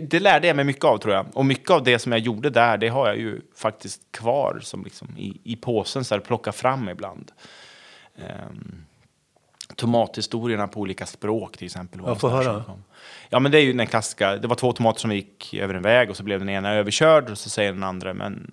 det 0.00 0.20
lärde 0.20 0.46
jag 0.46 0.56
mig 0.56 0.64
mycket 0.64 0.84
av 0.84 0.98
tror 0.98 1.14
jag. 1.14 1.26
Och 1.32 1.46
mycket 1.46 1.70
av 1.70 1.82
det 1.82 1.98
som 1.98 2.12
jag 2.12 2.20
gjorde 2.20 2.50
där, 2.50 2.78
det 2.78 2.88
har 2.88 3.06
jag 3.06 3.18
ju 3.18 3.40
faktiskt 3.56 4.12
kvar 4.12 4.58
som 4.62 4.84
liksom 4.84 5.08
i, 5.18 5.40
i 5.44 5.56
påsen 5.56 6.04
så 6.04 6.14
här, 6.14 6.20
plocka 6.20 6.52
fram 6.52 6.88
ibland. 6.88 7.32
Um, 8.16 8.84
tomathistorierna 9.80 10.68
på 10.68 10.80
olika 10.80 11.06
språk 11.06 11.56
till 11.56 11.66
exempel. 11.66 12.00
Ja, 12.06 12.14
få 12.14 12.28
höra. 12.28 12.64
Ja, 13.28 13.38
men 13.38 13.52
det 13.52 13.58
är 13.58 13.62
ju 13.62 13.72
den 13.72 13.86
klassiska. 13.86 14.36
Det 14.36 14.48
var 14.48 14.56
två 14.56 14.72
tomater 14.72 15.00
som 15.00 15.12
gick 15.12 15.54
över 15.54 15.74
en 15.74 15.82
väg 15.82 16.10
och 16.10 16.16
så 16.16 16.22
blev 16.22 16.38
den 16.38 16.48
ena 16.48 16.74
överkörd 16.74 17.30
och 17.30 17.38
så 17.38 17.50
säger 17.50 17.72
den 17.72 17.82
andra, 17.82 18.14
men 18.14 18.50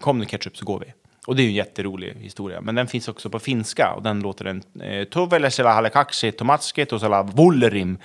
kom 0.00 0.18
det 0.18 0.26
ketchup 0.26 0.56
så 0.56 0.64
går 0.64 0.78
vi. 0.78 0.92
Och 1.26 1.36
det 1.36 1.42
är 1.42 1.44
ju 1.44 1.48
en 1.48 1.54
jätterolig 1.54 2.14
historia. 2.20 2.60
Men 2.60 2.74
den 2.74 2.86
finns 2.86 3.08
också 3.08 3.30
på 3.30 3.38
finska 3.38 3.92
och 3.96 4.02
den 4.02 4.20
låter 4.20 4.44
den 4.44 4.62
eh, 4.80 5.04
Tuvelesela 5.04 5.72
halekaksi 5.72 6.32
tomatski 6.32 6.86
tusela 6.86 7.22
vullerim 7.22 7.98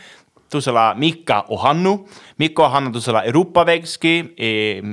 tusela 0.50 0.94
Mikka 0.98 1.42
och 1.42 1.60
Hannu. 1.60 1.98
Mikko 2.38 2.64
och 2.64 2.70
Hannu 2.70 2.92
tusela 2.94 3.24
Europavägski 3.24 4.34
e, 4.38 4.48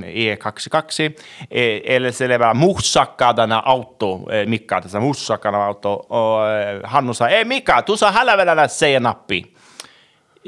e 0.05 0.35
kaksi 0.35 0.69
kaksi. 0.69 1.15
E, 1.49 1.95
Eller 1.95 2.11
selvä 2.11 2.53
muhsakkadana 2.53 3.61
auto. 3.65 4.27
E, 4.31 4.45
Mikka 4.45 4.81
tässä 4.81 4.99
muhsakkadana 4.99 5.65
auto. 5.65 5.93
Och 5.93 6.41
Hannu 6.83 7.13
sa, 7.13 7.27
ei 7.27 7.45
Mikka, 7.45 7.81
tu 7.81 7.97
sa 7.97 8.11
hälvälällä 8.11 8.67
senappi. 8.67 9.55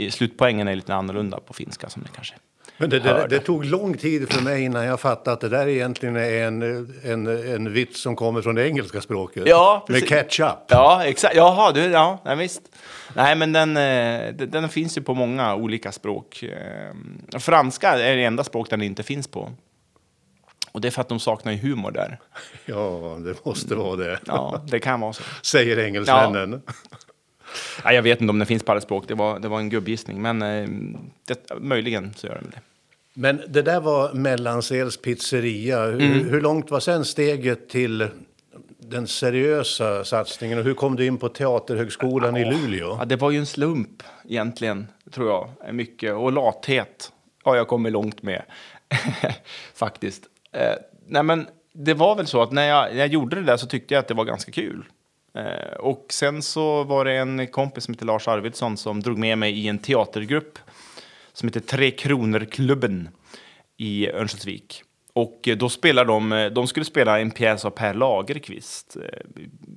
Slutpoängen 0.10 0.68
är 0.68 0.76
lite 0.76 0.96
annorlunda 0.96 1.40
på 1.40 1.54
finska 1.54 1.90
som 1.90 2.02
ni 2.02 2.10
kanske 2.16 2.36
men 2.78 2.90
det, 2.90 3.00
det, 3.00 3.28
det 3.30 3.40
tog 3.40 3.66
lång 3.66 3.98
tid 3.98 4.34
för 4.34 4.42
mig 4.44 4.64
innan 4.64 4.86
jag 4.86 5.00
fattade 5.00 5.34
att 5.34 5.42
det 5.42 5.50
där 5.50 5.68
egentligen 5.68 6.16
är 6.16 6.44
en, 6.44 6.62
en, 7.04 7.28
en 7.28 7.74
vits 7.74 8.02
som 8.02 8.16
kommer 8.16 8.42
från 8.42 8.56
det 8.56 8.68
engelska 8.68 9.02
språket. 9.02 9.44
Ja, 9.46 9.86
Med 9.88 9.96
precis. 9.96 10.10
ketchup. 10.10 10.56
Ja, 10.68 11.06
exakt. 11.06 11.36
Jaha, 11.36 11.72
du, 11.72 11.82
ja, 11.86 12.22
nej, 12.26 12.36
visst. 12.36 12.62
Nej, 13.14 13.36
men 13.36 13.54
den, 13.54 13.78
eh, 13.78 14.34
den, 14.34 14.52
den 14.52 14.70
finns 14.70 14.98
ju 14.98 15.02
på 15.02 15.14
många 15.14 15.56
olika 15.56 15.92
språk. 15.92 16.44
Eh, 16.44 17.40
Franska 17.40 17.90
är 17.90 18.16
det 18.16 18.24
enda 18.24 18.44
språk 18.44 18.70
den 18.70 18.82
inte 18.82 19.04
finns 19.04 19.28
på. 19.28 19.52
Och 20.72 20.82
det 20.82 20.88
är 20.88 20.92
för 20.92 21.02
att 21.02 21.10
de 21.10 21.20
saknar 21.20 21.52
ju 21.52 21.58
humor 21.58 21.92
där. 21.92 22.20
Ja, 22.66 23.18
det 23.26 23.46
måste 23.46 23.76
vara 23.76 23.96
det. 23.96 24.20
Ja, 24.26 24.62
det 24.68 24.80
kan 24.80 25.00
vara 25.00 25.14
så. 25.14 25.24
Säger 25.44 25.80
engelsmännen. 25.80 26.62
Nej, 27.86 27.96
jag 27.96 28.02
vet 28.02 28.22
inte 28.22 28.30
om 28.32 28.40
den 28.40 28.46
finns 28.46 28.64
på 28.64 28.72
alla 28.72 28.82
språk. 28.82 29.04
Det 29.08 29.14
var, 29.16 29.40
det 29.40 29.48
var 29.48 29.60
en 29.60 29.70
gubbgissning, 29.70 30.22
men 30.22 30.42
eh, 30.42 30.68
det, 31.28 31.60
möjligen 31.60 32.14
så 32.16 32.28
gör 32.28 32.36
den 32.36 32.50
det. 32.56 32.60
Men 33.14 33.42
det 33.48 33.62
där 33.62 33.80
var 33.80 34.14
Mellansels 34.14 34.98
pizzeria. 35.02 35.86
Hur, 35.86 36.02
Mm. 36.02 36.30
hur 36.30 36.42
långt 36.42 36.72
var 36.72 36.80
sen 36.80 37.06
steget 37.06 37.70
till 37.70 38.08
den 38.80 39.08
seriösa 39.08 40.04
satsningen. 40.04 40.58
Och 40.58 40.64
hur 40.64 40.74
kom 40.74 40.96
du 40.96 41.06
in 41.06 41.18
på 41.18 41.30
Teaterhögskolan 41.30 42.38
i 42.38 42.46
Luleå? 42.52 42.96
Ja, 43.00 43.06
det 43.06 43.16
var 43.16 43.32
ju 43.32 43.38
en 43.40 43.46
slump 43.46 44.04
egentligen, 44.30 44.88
tror 45.12 45.30
jag. 45.30 45.74
Mycket. 45.76 46.14
Och 46.14 46.32
lathet 46.32 47.12
har 47.44 47.56
jag 47.56 47.68
kommit 47.68 47.92
långt 47.94 48.24
med, 48.24 48.42
faktiskt. 49.76 50.24
Eh, 50.52 50.74
nej, 51.08 51.24
men 51.24 51.48
det 51.74 51.94
var 51.94 52.16
väl 52.16 52.28
så 52.28 52.42
att 52.42 52.52
när 52.52 52.68
jag, 52.68 52.92
när 52.92 53.00
jag 53.00 53.08
gjorde 53.08 53.36
det 53.36 53.42
där 53.42 53.58
så 53.58 53.68
tyckte 53.68 53.94
jag 53.94 54.00
att 54.02 54.08
det 54.08 54.14
var 54.14 54.26
ganska 54.26 54.52
kul. 54.52 54.84
Eh, 55.38 55.74
och 55.80 56.06
sen 56.10 56.42
så 56.42 56.84
var 56.84 57.06
det 57.06 57.14
en 57.14 57.48
kompis 57.48 57.84
som 57.84 57.94
heter 57.94 58.06
Lars 58.06 58.28
Arvidsson 58.28 58.78
som 58.78 59.00
drog 59.00 59.18
med 59.18 59.38
mig 59.38 59.60
i 59.60 59.68
en 59.68 59.80
teatergrupp 59.80 60.60
som 61.34 61.48
heter 61.48 61.60
Tre 61.60 61.92
Kronor-klubben 61.92 63.10
i 63.78 64.10
Örnsköldsvik. 64.10 64.84
Och 65.14 65.50
då 65.58 65.70
spelar 65.70 66.06
de, 66.06 66.50
de 66.56 66.68
skulle 66.68 66.86
spela 66.86 67.20
en 67.20 67.32
pjäs 67.32 67.66
av 67.66 67.70
Per 67.70 67.94
Lagerkvist, 67.94 68.96
eh, 68.96 69.20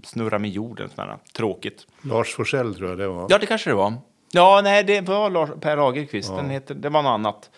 Snurra 0.04 0.38
med 0.38 0.50
jorden, 0.50 0.90
sån 0.94 1.08
här, 1.08 1.18
tråkigt. 1.32 1.86
Lars 2.02 2.34
Forssell 2.34 2.74
tror 2.74 2.88
jag 2.88 2.98
det 2.98 3.08
var. 3.08 3.26
Ja, 3.30 3.38
det 3.38 3.46
kanske 3.46 3.70
det 3.70 3.74
var. 3.74 3.94
Ja, 4.32 4.60
nej, 4.64 4.84
det 4.84 5.00
var 5.00 5.30
Lars, 5.30 5.50
Per 5.60 5.76
Lagerkvist. 5.76 6.36
Den 6.36 6.50
heter, 6.50 6.74
det 6.74 6.88
var 6.88 7.02
något 7.02 7.10
annat. 7.10 7.50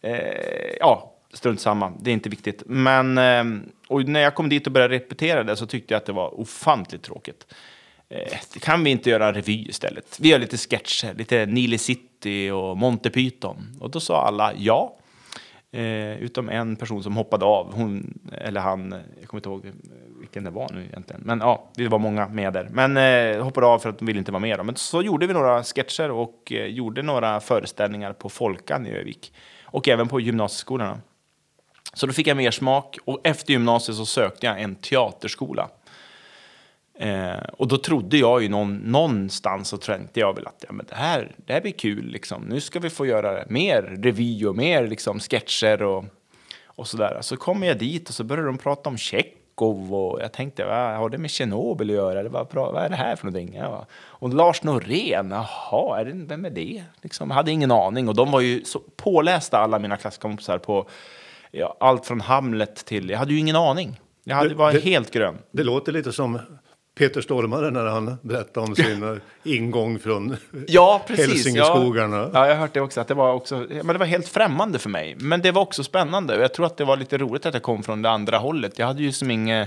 Eh, 0.00 0.76
ja, 0.80 1.12
strunt 1.32 1.60
samma. 1.60 1.92
Det 2.00 2.10
är 2.10 2.14
inte 2.14 2.28
viktigt. 2.28 2.62
Men 2.66 3.18
eh, 3.18 3.62
och 3.88 4.08
när 4.08 4.20
jag 4.20 4.34
kom 4.34 4.48
dit 4.48 4.66
och 4.66 4.72
började 4.72 4.94
repetera 4.94 5.44
det 5.44 5.56
så 5.56 5.66
tyckte 5.66 5.94
jag 5.94 5.98
att 5.98 6.06
det 6.06 6.12
var 6.12 6.40
ofantligt 6.40 7.02
tråkigt. 7.02 7.46
Eh, 8.08 8.38
kan 8.60 8.84
vi 8.84 8.90
inte 8.90 9.10
göra 9.10 9.28
en 9.28 9.34
revy 9.34 9.66
istället? 9.68 10.16
Vi 10.20 10.28
gör 10.28 10.38
lite 10.38 10.56
sketcher, 10.56 11.14
lite 11.14 11.46
Nile 11.46 11.78
City 11.78 12.50
och 12.50 12.76
Monty 12.76 13.10
Python. 13.10 13.76
Och 13.80 13.90
då 13.90 14.00
sa 14.00 14.22
alla 14.22 14.52
ja. 14.56 14.94
Eh, 15.70 16.18
utom 16.18 16.48
en 16.48 16.76
person 16.76 17.02
som 17.02 17.16
hoppade 17.16 17.44
av. 17.44 17.74
Hon, 17.74 18.18
eller 18.32 18.60
han, 18.60 18.94
jag 19.20 19.28
kommer 19.28 19.38
inte 19.38 19.48
ihåg 19.48 19.72
vilken 20.20 20.44
det 20.44 20.50
var 20.50 20.68
nu 20.72 20.84
egentligen. 20.84 21.22
Men 21.24 21.40
ja, 21.40 21.70
det 21.74 21.88
var 21.88 21.98
många 21.98 22.28
med 22.28 22.52
där. 22.52 22.68
Men 22.72 22.96
eh, 22.96 23.44
hoppade 23.44 23.66
av 23.66 23.78
för 23.78 23.88
att 23.88 23.98
de 23.98 24.04
ville 24.04 24.18
inte 24.18 24.32
vara 24.32 24.40
med. 24.40 24.58
Då. 24.58 24.64
Men 24.64 24.76
så 24.76 25.02
gjorde 25.02 25.26
vi 25.26 25.32
några 25.32 25.64
sketcher 25.64 26.10
och 26.10 26.52
eh, 26.52 26.66
gjorde 26.66 27.02
några 27.02 27.40
föreställningar 27.40 28.12
på 28.12 28.28
Folkan 28.28 28.86
i 28.86 28.90
Övik. 28.90 29.32
Och 29.64 29.88
även 29.88 30.08
på 30.08 30.20
gymnasieskolorna. 30.20 31.00
Så 31.94 32.06
då 32.06 32.12
fick 32.12 32.26
jag 32.26 32.36
mer 32.36 32.50
smak 32.50 32.98
och 33.04 33.20
efter 33.24 33.52
gymnasiet 33.52 33.96
så 33.96 34.06
sökte 34.06 34.46
jag 34.46 34.60
en 34.60 34.74
teaterskola. 34.74 35.68
Eh, 36.98 37.38
och 37.52 37.68
då 37.68 37.78
trodde 37.78 38.16
jag 38.16 38.42
ju 38.42 38.48
någon, 38.48 38.76
någonstans 38.76 39.72
och 39.72 39.80
tänkte 39.80 40.20
jag 40.20 40.34
väl 40.34 40.46
att 40.46 40.64
ja, 40.68 40.72
men 40.72 40.86
det, 40.88 40.94
här, 40.94 41.34
det 41.36 41.52
här 41.52 41.60
blir 41.60 41.72
kul. 41.72 42.06
Liksom. 42.06 42.42
Nu 42.42 42.60
ska 42.60 42.80
vi 42.80 42.90
få 42.90 43.06
göra 43.06 43.44
mer 43.48 43.82
revy 43.82 44.46
och 44.46 44.56
mer 44.56 44.86
liksom, 44.86 45.20
sketcher 45.20 45.82
och, 45.82 46.04
och 46.64 46.88
sådär. 46.88 47.18
Så 47.20 47.36
kommer 47.36 47.66
jag 47.66 47.78
dit 47.78 48.08
och 48.08 48.14
så 48.14 48.24
började 48.24 48.48
de 48.48 48.58
prata 48.58 48.90
om 48.90 48.96
Tjechov 48.96 49.94
och 49.94 50.20
jag 50.22 50.32
tänkte 50.32 50.64
vad 50.64 50.96
har 50.96 51.08
det 51.08 51.18
med 51.18 51.30
Tjernobyl 51.30 51.90
att 51.90 51.96
göra? 51.96 52.20
Eller 52.20 52.30
vad, 52.30 52.54
vad 52.54 52.84
är 52.84 52.88
det 52.88 52.96
här 52.96 53.16
för 53.16 53.26
någonting? 53.26 53.54
Ja. 53.54 53.86
Och 53.92 54.34
Lars 54.34 54.62
Norén, 54.62 55.30
jaha, 55.30 56.00
är 56.00 56.04
det, 56.04 56.12
vem 56.12 56.44
är 56.44 56.50
det? 56.50 56.82
Liksom, 57.02 57.28
jag 57.28 57.34
hade 57.34 57.50
ingen 57.50 57.70
aning 57.70 58.08
och 58.08 58.14
de 58.14 58.30
var 58.30 58.40
ju 58.40 58.64
så 58.64 58.80
pålästa 58.96 59.58
alla 59.58 59.78
mina 59.78 59.96
klasskompisar 59.96 60.58
på 60.58 60.88
ja, 61.50 61.76
allt 61.80 62.06
från 62.06 62.20
Hamlet 62.20 62.84
till, 62.84 63.10
jag 63.10 63.18
hade 63.18 63.32
ju 63.32 63.38
ingen 63.38 63.56
aning. 63.56 64.00
Jag 64.24 64.36
hade, 64.36 64.54
var 64.54 64.72
det, 64.72 64.80
helt 64.80 65.10
grön. 65.10 65.38
Det 65.50 65.62
låter 65.62 65.92
lite 65.92 66.12
som 66.12 66.38
Peter 66.98 67.20
Stormare 67.20 67.70
när 67.70 67.86
han 67.86 68.16
berättade 68.22 68.66
om 68.66 68.76
sin 68.76 69.20
ingång 69.44 69.98
från 69.98 70.36
ja, 70.66 71.04
precis, 71.06 71.26
Hälsingeskogarna. 71.26 72.16
Ja. 72.16 72.30
ja, 72.32 72.46
jag 72.46 72.54
har 72.54 72.60
hört 72.60 72.74
det 72.74 72.80
också. 72.80 73.00
Att 73.00 73.08
det, 73.08 73.14
var 73.14 73.32
också 73.32 73.66
men 73.70 73.86
det 73.86 73.98
var 73.98 74.06
helt 74.06 74.28
främmande 74.28 74.78
för 74.78 74.90
mig. 74.90 75.16
Men 75.18 75.42
det 75.42 75.50
var 75.50 75.62
också 75.62 75.84
spännande. 75.84 76.36
Och 76.36 76.42
jag 76.42 76.54
tror 76.54 76.66
att 76.66 76.76
det 76.76 76.84
var 76.84 76.96
lite 76.96 77.18
roligt 77.18 77.46
att 77.46 77.54
jag 77.54 77.62
kom 77.62 77.82
från 77.82 78.02
det 78.02 78.10
andra 78.10 78.38
hållet. 78.38 78.78
Jag 78.78 78.86
hade 78.86 79.02
ju 79.02 79.12
som 79.12 79.30
ingen, 79.30 79.66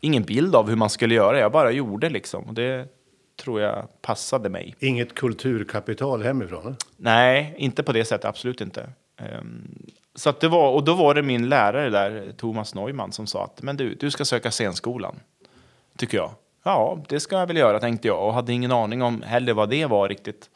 ingen 0.00 0.22
bild 0.22 0.54
av 0.54 0.68
hur 0.68 0.76
man 0.76 0.90
skulle 0.90 1.14
göra. 1.14 1.38
Jag 1.38 1.52
bara 1.52 1.70
gjorde 1.70 2.10
liksom. 2.10 2.44
Och 2.44 2.54
det 2.54 2.88
tror 3.36 3.60
jag 3.60 4.02
passade 4.02 4.48
mig. 4.48 4.74
Inget 4.78 5.14
kulturkapital 5.14 6.22
hemifrån? 6.22 6.76
Nej, 6.96 7.54
inte 7.58 7.82
på 7.82 7.92
det 7.92 8.04
sättet. 8.04 8.24
Absolut 8.24 8.60
inte. 8.60 8.90
Um, 9.40 9.86
så 10.16 10.30
att 10.30 10.40
det 10.40 10.48
var, 10.48 10.70
och 10.70 10.84
då 10.84 10.94
var 10.94 11.14
det 11.14 11.22
min 11.22 11.48
lärare 11.48 11.90
där, 11.90 12.32
Thomas 12.36 12.74
Neumann, 12.74 13.12
som 13.12 13.26
sa 13.26 13.44
att 13.44 13.62
men 13.62 13.76
du, 13.76 13.94
du 13.94 14.10
ska 14.10 14.24
söka 14.24 14.50
scenskolan. 14.50 15.20
Tycker 15.96 16.18
jag. 16.18 16.30
Ja, 16.62 16.98
det 17.08 17.20
ska 17.20 17.38
jag 17.38 17.46
väl 17.46 17.56
göra, 17.56 17.80
tänkte 17.80 18.08
jag. 18.08 18.26
Och 18.26 18.34
hade 18.34 18.52
ingen 18.52 18.72
aning 18.72 19.02
om 19.02 19.22
heller 19.22 19.52
vad 19.52 19.70
det 19.70 19.86
var 19.86 20.08
riktigt. 20.08 20.50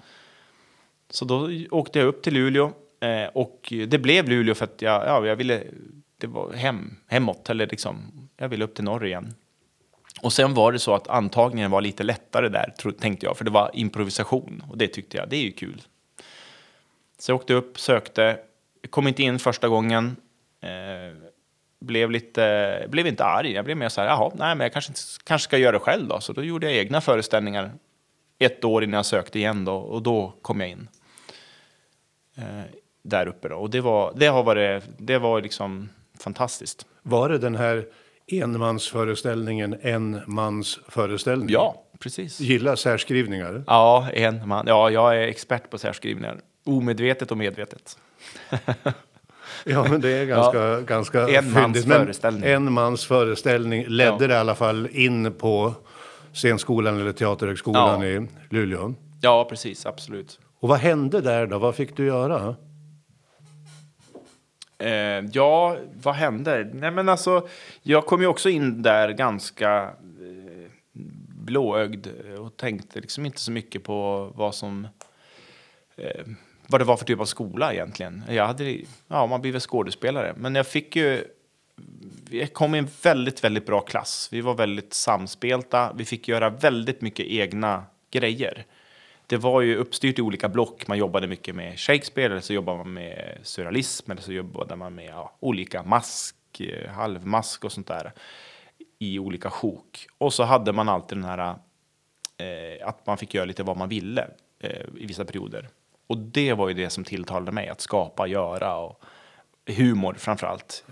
Så 1.11 1.24
då 1.24 1.50
åkte 1.70 1.98
jag 1.98 2.08
upp 2.08 2.22
till 2.22 2.35
Luleå. 2.35 2.72
Eh, 3.00 3.28
och 3.32 3.72
det 3.88 3.98
blev 3.98 4.28
Luleå 4.28 4.54
för 4.54 4.64
att 4.64 4.82
jag, 4.82 5.06
ja, 5.06 5.26
jag 5.26 5.37
ville... 5.37 5.62
Det 6.18 6.26
var 6.26 6.52
hem, 6.52 6.96
hemåt, 7.06 7.50
eller 7.50 7.66
liksom... 7.66 8.12
Jag 8.37 8.48
ville 8.48 8.64
upp 8.64 8.74
till 8.74 8.85
norr 8.85 9.06
igen. 9.06 9.35
Och 10.22 10.32
sen 10.32 10.54
var 10.54 10.72
det 10.72 10.78
så 10.78 10.94
att 10.94 11.08
antagningen 11.08 11.70
var 11.70 11.80
lite 11.80 12.02
lättare 12.02 12.48
där, 12.48 12.92
tänkte 13.00 13.26
jag. 13.26 13.37
För 13.37 13.44
det 13.44 13.50
var 13.50 13.70
improvisation. 13.74 14.64
Och 14.70 14.78
det 14.78 14.88
tyckte 14.88 15.16
jag, 15.16 15.28
det 15.28 15.37
är 15.37 15.42
ju 15.42 15.52
kul. 15.52 15.82
Så 17.18 17.30
jag 17.30 17.37
åkte 17.37 17.54
upp, 17.54 17.80
sökte. 17.80 18.38
Kom 18.90 19.08
inte 19.08 19.22
in 19.22 19.38
första 19.38 19.68
gången. 19.68 20.16
Eh, 20.62 21.16
blev, 21.80 22.10
lite, 22.10 22.86
blev 22.88 23.06
inte 23.06 23.24
arg. 23.24 23.52
Jag 23.52 23.64
blev 23.64 23.76
mer 23.76 23.88
så 23.88 24.00
här, 24.00 24.08
jaha, 24.08 24.32
nej, 24.34 24.54
men 24.54 24.64
jag 24.64 24.72
kanske, 24.72 24.92
kanske 25.24 25.44
ska 25.44 25.58
göra 25.58 25.72
det 25.72 25.78
själv 25.78 26.08
då. 26.08 26.20
Så 26.20 26.32
då 26.32 26.44
gjorde 26.44 26.66
jag 26.66 26.76
egna 26.76 27.00
föreställningar 27.00 27.72
ett 28.38 28.64
år 28.64 28.84
innan 28.84 28.96
jag 28.96 29.06
sökte 29.06 29.38
igen 29.38 29.64
då, 29.64 29.74
och 29.74 30.02
då 30.02 30.34
kom 30.42 30.60
jag 30.60 30.70
in. 30.70 30.88
Eh, 32.36 32.64
där 33.02 33.26
uppe 33.26 33.48
då. 33.48 33.56
Och 33.56 33.70
det 33.70 33.80
var, 33.80 34.12
det 34.16 34.26
har 34.26 34.42
varit, 34.42 34.84
det 34.98 35.18
var 35.18 35.40
liksom 35.40 35.88
fantastiskt. 36.20 36.86
Var 37.02 37.28
det 37.28 37.38
den 37.38 37.56
här 37.56 37.86
enmansföreställningen, 38.26 39.76
en 39.82 40.20
mans 40.26 40.80
föreställning? 40.88 41.48
Ja, 41.50 41.84
precis. 41.98 42.40
Gillar 42.40 42.76
särskrivningar? 42.76 43.64
Ja, 43.66 44.10
en 44.12 44.48
man. 44.48 44.64
Ja, 44.68 44.90
jag 44.90 45.16
är 45.16 45.28
expert 45.28 45.70
på 45.70 45.78
särskrivningar. 45.78 46.40
Omedvetet 46.64 47.30
och 47.30 47.38
medvetet. 47.38 47.98
Ja, 49.64 49.87
men 49.90 50.00
det 50.00 50.11
är 50.11 50.24
ganska, 50.24 50.59
ja. 50.59 50.80
ganska 50.80 51.28
en 51.28 51.52
mans 51.52 51.85
föreställning. 51.85 52.50
En 52.50 52.72
mans 52.72 53.04
föreställning 53.04 53.85
ledde 53.87 54.16
ja. 54.20 54.28
det 54.28 54.35
i 54.35 54.37
alla 54.37 54.54
fall 54.54 54.88
in 54.92 55.33
på 55.33 55.74
scenskolan 56.33 57.00
eller 57.00 57.12
teaterhögskolan 57.12 58.02
ja. 58.02 58.06
i 58.06 58.26
Luleå. 58.50 58.94
Ja, 59.20 59.46
precis, 59.50 59.87
absolut. 59.87 60.40
Och 60.61 60.68
vad 60.68 60.78
hände 60.78 61.20
där 61.20 61.46
då? 61.46 61.59
Vad 61.59 61.74
fick 61.74 61.96
du 61.96 62.06
göra? 62.06 62.56
Eh, 64.78 65.24
ja, 65.33 65.76
vad 66.02 66.14
hände? 66.14 66.70
Nej, 66.72 66.90
men 66.90 67.09
alltså, 67.09 67.48
jag 67.83 68.06
kom 68.06 68.20
ju 68.20 68.26
också 68.26 68.48
in 68.48 68.83
där 68.83 69.09
ganska 69.11 69.83
eh, 69.85 70.70
blåögd 71.28 72.06
och 72.38 72.56
tänkte 72.56 73.00
liksom 73.00 73.26
inte 73.26 73.40
så 73.40 73.52
mycket 73.52 73.85
på 73.85 74.30
vad 74.35 74.54
som 74.54 74.88
eh, 75.96 76.24
vad 76.70 76.80
det 76.80 76.85
var 76.85 76.96
för 76.96 77.04
typ 77.04 77.20
av 77.20 77.24
skola 77.24 77.72
egentligen. 77.72 78.24
Jag 78.28 78.46
hade, 78.46 78.76
ja, 79.09 79.26
man 79.26 79.40
blir 79.40 79.52
väl 79.52 79.61
skådespelare. 79.61 80.35
Men 80.37 80.54
jag 80.54 80.66
fick 80.66 80.96
ju, 80.96 81.24
jag 82.30 82.52
kom 82.52 82.74
i 82.74 82.78
en 82.78 82.88
väldigt, 83.02 83.44
väldigt 83.44 83.66
bra 83.66 83.80
klass. 83.80 84.28
Vi 84.33 84.40
var 84.40 84.54
väldigt 84.54 84.94
samspelta. 84.94 85.92
Vi 85.96 86.04
fick 86.04 86.28
göra 86.28 86.50
väldigt 86.50 87.00
mycket 87.00 87.26
egna 87.26 87.85
grejer. 88.11 88.66
Det 89.26 89.37
var 89.37 89.61
ju 89.61 89.76
uppstyrt 89.76 90.18
i 90.18 90.22
olika 90.22 90.48
block. 90.48 90.87
Man 90.87 90.98
jobbade 90.98 91.26
mycket 91.26 91.54
med 91.54 91.80
Shakespeare, 91.80 92.33
eller 92.33 92.40
så 92.40 92.52
jobbade 92.52 92.78
man 92.78 92.92
med 92.92 93.38
surrealism, 93.42 94.11
eller 94.11 94.22
så 94.22 94.33
jobbade 94.33 94.76
man 94.76 94.94
med 94.94 95.06
ja, 95.09 95.37
olika 95.40 95.83
mask, 95.83 96.37
eh, 96.61 96.90
halvmask 96.90 97.64
och 97.64 97.72
sånt 97.72 97.87
där 97.87 98.12
i 98.98 99.18
olika 99.18 99.50
sjok. 99.50 100.06
Och 100.18 100.35
så 100.35 100.42
hade 100.42 100.72
man 100.72 100.88
alltid 100.88 101.18
den 101.18 101.24
här 101.24 101.54
eh, 102.37 102.88
att 102.88 103.06
man 103.06 103.18
fick 103.18 103.35
göra 103.35 103.44
lite 103.44 103.62
vad 103.62 103.76
man 103.76 103.88
ville 103.88 104.28
eh, 104.59 104.87
i 104.98 105.06
vissa 105.06 105.24
perioder. 105.24 105.68
Och 106.11 106.18
det 106.18 106.53
var 106.53 106.68
ju 106.68 106.75
det 106.75 106.90
som 106.90 107.05
tilltalade 107.05 107.53
mig, 107.53 107.68
att 107.68 107.81
skapa, 107.81 108.27
göra 108.27 108.77
och 108.77 109.01
humor 109.66 110.14
framför 110.18 110.46
allt. 110.46 110.85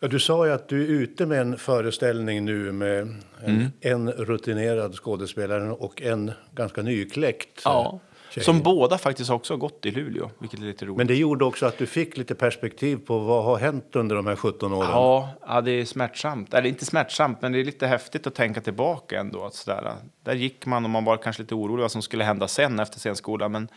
Ja, 0.00 0.08
du 0.08 0.20
sa 0.20 0.46
ju 0.46 0.52
att 0.52 0.68
du 0.68 0.82
är 0.82 0.88
ute 0.88 1.26
med 1.26 1.40
en 1.40 1.58
föreställning 1.58 2.44
nu 2.44 2.72
med 2.72 3.00
en, 3.00 3.20
mm. 3.44 3.66
en 3.80 4.12
rutinerad 4.12 4.94
skådespelare 4.94 5.70
och 5.70 6.02
en 6.02 6.32
ganska 6.54 6.82
nykläckt. 6.82 7.60
Ja, 7.64 8.00
tjej. 8.30 8.44
som 8.44 8.60
båda 8.60 8.98
faktiskt 8.98 9.30
också 9.30 9.52
har 9.52 9.58
gått 9.58 9.86
i 9.86 9.90
Luleå, 9.90 10.30
vilket 10.38 10.60
är 10.60 10.64
lite 10.64 10.84
roligt. 10.84 10.96
Men 10.96 11.06
det 11.06 11.16
gjorde 11.16 11.44
också 11.44 11.66
att 11.66 11.78
du 11.78 11.86
fick 11.86 12.16
lite 12.16 12.34
perspektiv 12.34 12.96
på 12.96 13.18
vad 13.18 13.44
har 13.44 13.56
hänt 13.56 13.96
under 13.96 14.16
de 14.16 14.26
här 14.26 14.36
17 14.36 14.72
åren? 14.72 14.90
Ja, 14.90 15.28
ja 15.46 15.60
det 15.60 15.70
är 15.70 15.84
smärtsamt. 15.84 16.54
Eller 16.54 16.68
inte 16.68 16.84
smärtsamt, 16.84 17.42
men 17.42 17.52
det 17.52 17.60
är 17.60 17.64
lite 17.64 17.86
häftigt 17.86 18.26
att 18.26 18.34
tänka 18.34 18.60
tillbaka 18.60 19.20
ändå. 19.20 19.44
Att 19.44 19.54
sådär, 19.54 19.94
där 20.24 20.34
gick 20.34 20.66
man 20.66 20.84
och 20.84 20.90
man 20.90 21.04
var 21.04 21.16
kanske 21.16 21.42
lite 21.42 21.54
orolig 21.54 21.82
vad 21.82 21.92
som 21.92 22.02
skulle 22.02 22.24
hända 22.24 22.48
sen 22.48 22.80
efter 22.80 22.98
scenskolan. 22.98 23.52
Men 23.52 23.68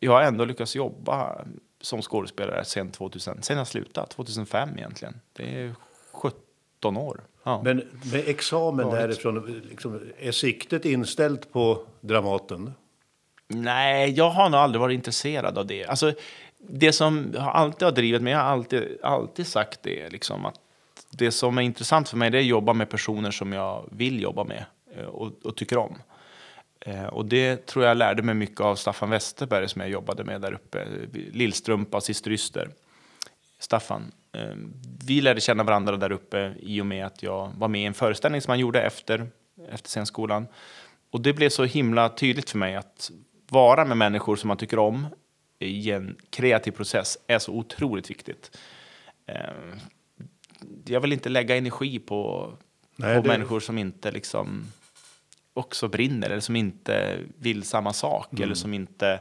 jag 0.00 0.12
har 0.12 0.22
ändå 0.22 0.44
lyckats 0.44 0.76
jobba 0.76 1.44
som 1.80 2.02
skådespelare 2.02 2.64
sen 2.64 2.90
2000, 2.90 3.42
sen 3.42 3.58
jag 3.58 3.66
slutade, 3.66 4.06
2005 4.06 4.68
egentligen. 4.76 5.20
Det 5.32 5.60
är 5.60 5.74
17 6.12 6.96
år. 6.96 7.20
Ja. 7.42 7.62
Men 7.64 7.76
med 8.12 8.28
examen 8.28 8.90
därifrån, 8.90 9.62
liksom, 9.70 10.00
är 10.18 10.32
siktet 10.32 10.84
inställt 10.84 11.52
på 11.52 11.82
Dramaten? 12.00 12.72
Nej, 13.48 14.10
jag 14.10 14.30
har 14.30 14.50
nog 14.50 14.60
aldrig 14.60 14.80
varit 14.80 14.94
intresserad 14.94 15.58
av 15.58 15.66
det. 15.66 15.84
Alltså, 15.84 16.12
det 16.58 16.92
som 16.92 17.34
alltid 17.38 17.86
har 17.86 17.92
drivit 17.92 18.22
mig, 18.22 18.32
jag 18.32 18.40
har 18.40 18.46
alltid, 18.46 18.98
alltid 19.02 19.46
sagt 19.46 19.82
det, 19.82 20.08
liksom 20.08 20.46
att 20.46 20.60
det 21.10 21.30
som 21.30 21.58
är 21.58 21.62
intressant 21.62 22.08
för 22.08 22.16
mig 22.16 22.30
det 22.30 22.38
är 22.38 22.40
att 22.40 22.46
jobba 22.46 22.72
med 22.72 22.90
personer 22.90 23.30
som 23.30 23.52
jag 23.52 23.88
vill 23.90 24.22
jobba 24.22 24.44
med 24.44 24.64
eh, 24.96 25.04
och, 25.04 25.32
och 25.44 25.56
tycker 25.56 25.78
om. 25.78 25.98
Eh, 26.86 27.04
och 27.06 27.26
det 27.26 27.66
tror 27.66 27.84
jag 27.84 27.96
lärde 27.96 28.22
mig 28.22 28.34
mycket 28.34 28.60
av 28.60 28.76
Staffan 28.76 29.10
Westerberg 29.10 29.68
som 29.68 29.80
jag 29.80 29.90
jobbade 29.90 30.24
med 30.24 30.40
där 30.40 30.52
uppe. 30.52 30.86
Lillstrumpa, 31.32 32.00
Syster 32.00 32.30
Yster. 32.30 32.70
Staffan. 33.58 34.12
Eh, 34.32 34.54
vi 35.06 35.20
lärde 35.20 35.40
känna 35.40 35.62
varandra 35.64 35.96
där 35.96 36.12
uppe 36.12 36.54
i 36.60 36.80
och 36.80 36.86
med 36.86 37.06
att 37.06 37.22
jag 37.22 37.52
var 37.58 37.68
med 37.68 37.80
i 37.82 37.84
en 37.84 37.94
föreställning 37.94 38.40
som 38.40 38.50
han 38.50 38.58
gjorde 38.58 38.82
efter, 38.82 39.28
efter 39.72 39.88
scenskolan. 39.88 40.46
Och 41.10 41.20
det 41.20 41.32
blev 41.32 41.48
så 41.48 41.64
himla 41.64 42.08
tydligt 42.08 42.50
för 42.50 42.58
mig 42.58 42.76
att 42.76 43.10
vara 43.48 43.84
med 43.84 43.96
människor 43.96 44.36
som 44.36 44.48
man 44.48 44.56
tycker 44.56 44.78
om 44.78 45.06
i 45.58 45.90
en 45.90 46.16
kreativ 46.30 46.72
process 46.72 47.18
är 47.26 47.38
så 47.38 47.52
otroligt 47.52 48.10
viktigt. 48.10 48.58
Eh, 49.26 49.36
jag 50.86 51.00
vill 51.00 51.12
inte 51.12 51.28
lägga 51.28 51.56
energi 51.56 51.98
på, 51.98 52.52
Nej, 52.96 53.16
på 53.16 53.22
det- 53.22 53.28
människor 53.28 53.60
som 53.60 53.78
inte 53.78 54.10
liksom 54.10 54.66
också 55.56 55.88
brinner 55.88 56.30
eller 56.30 56.40
som 56.40 56.56
inte 56.56 57.18
vill 57.38 57.62
samma 57.62 57.92
sak 57.92 58.40
eller 58.40 58.54
som 58.54 58.74
inte, 58.74 59.20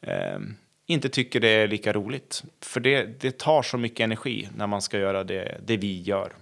eh, 0.00 0.38
inte 0.86 1.08
tycker 1.08 1.40
det 1.40 1.48
är 1.48 1.68
lika 1.68 1.92
roligt. 1.92 2.44
För 2.60 2.80
det, 2.80 3.20
det 3.20 3.38
tar 3.38 3.62
så 3.62 3.78
mycket 3.78 4.00
energi 4.00 4.48
när 4.56 4.66
man 4.66 4.82
ska 4.82 4.98
göra 4.98 5.24
det, 5.24 5.60
det 5.66 5.76
vi 5.76 6.02
gör 6.02 6.32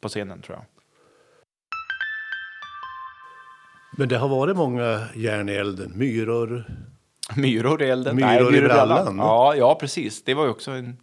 på 0.00 0.08
scenen 0.08 0.42
tror 0.42 0.56
jag. 0.56 0.64
Men 3.98 4.08
det 4.08 4.16
har 4.16 4.28
varit 4.28 4.56
många 4.56 5.04
järn 5.14 5.48
i 5.48 5.52
elden. 5.52 5.92
Myror. 5.94 6.64
Myror 7.36 7.82
i 7.82 7.90
elden? 7.90 8.16
Myror 8.16 8.54
i 8.54 8.60
brallan. 8.60 9.16
Ja, 9.18 9.54
ja, 9.54 9.74
precis. 9.74 10.24
Det 10.24 10.34
var 10.34 10.44
ju 10.44 10.50
också 10.50 10.70
en, 10.70 10.96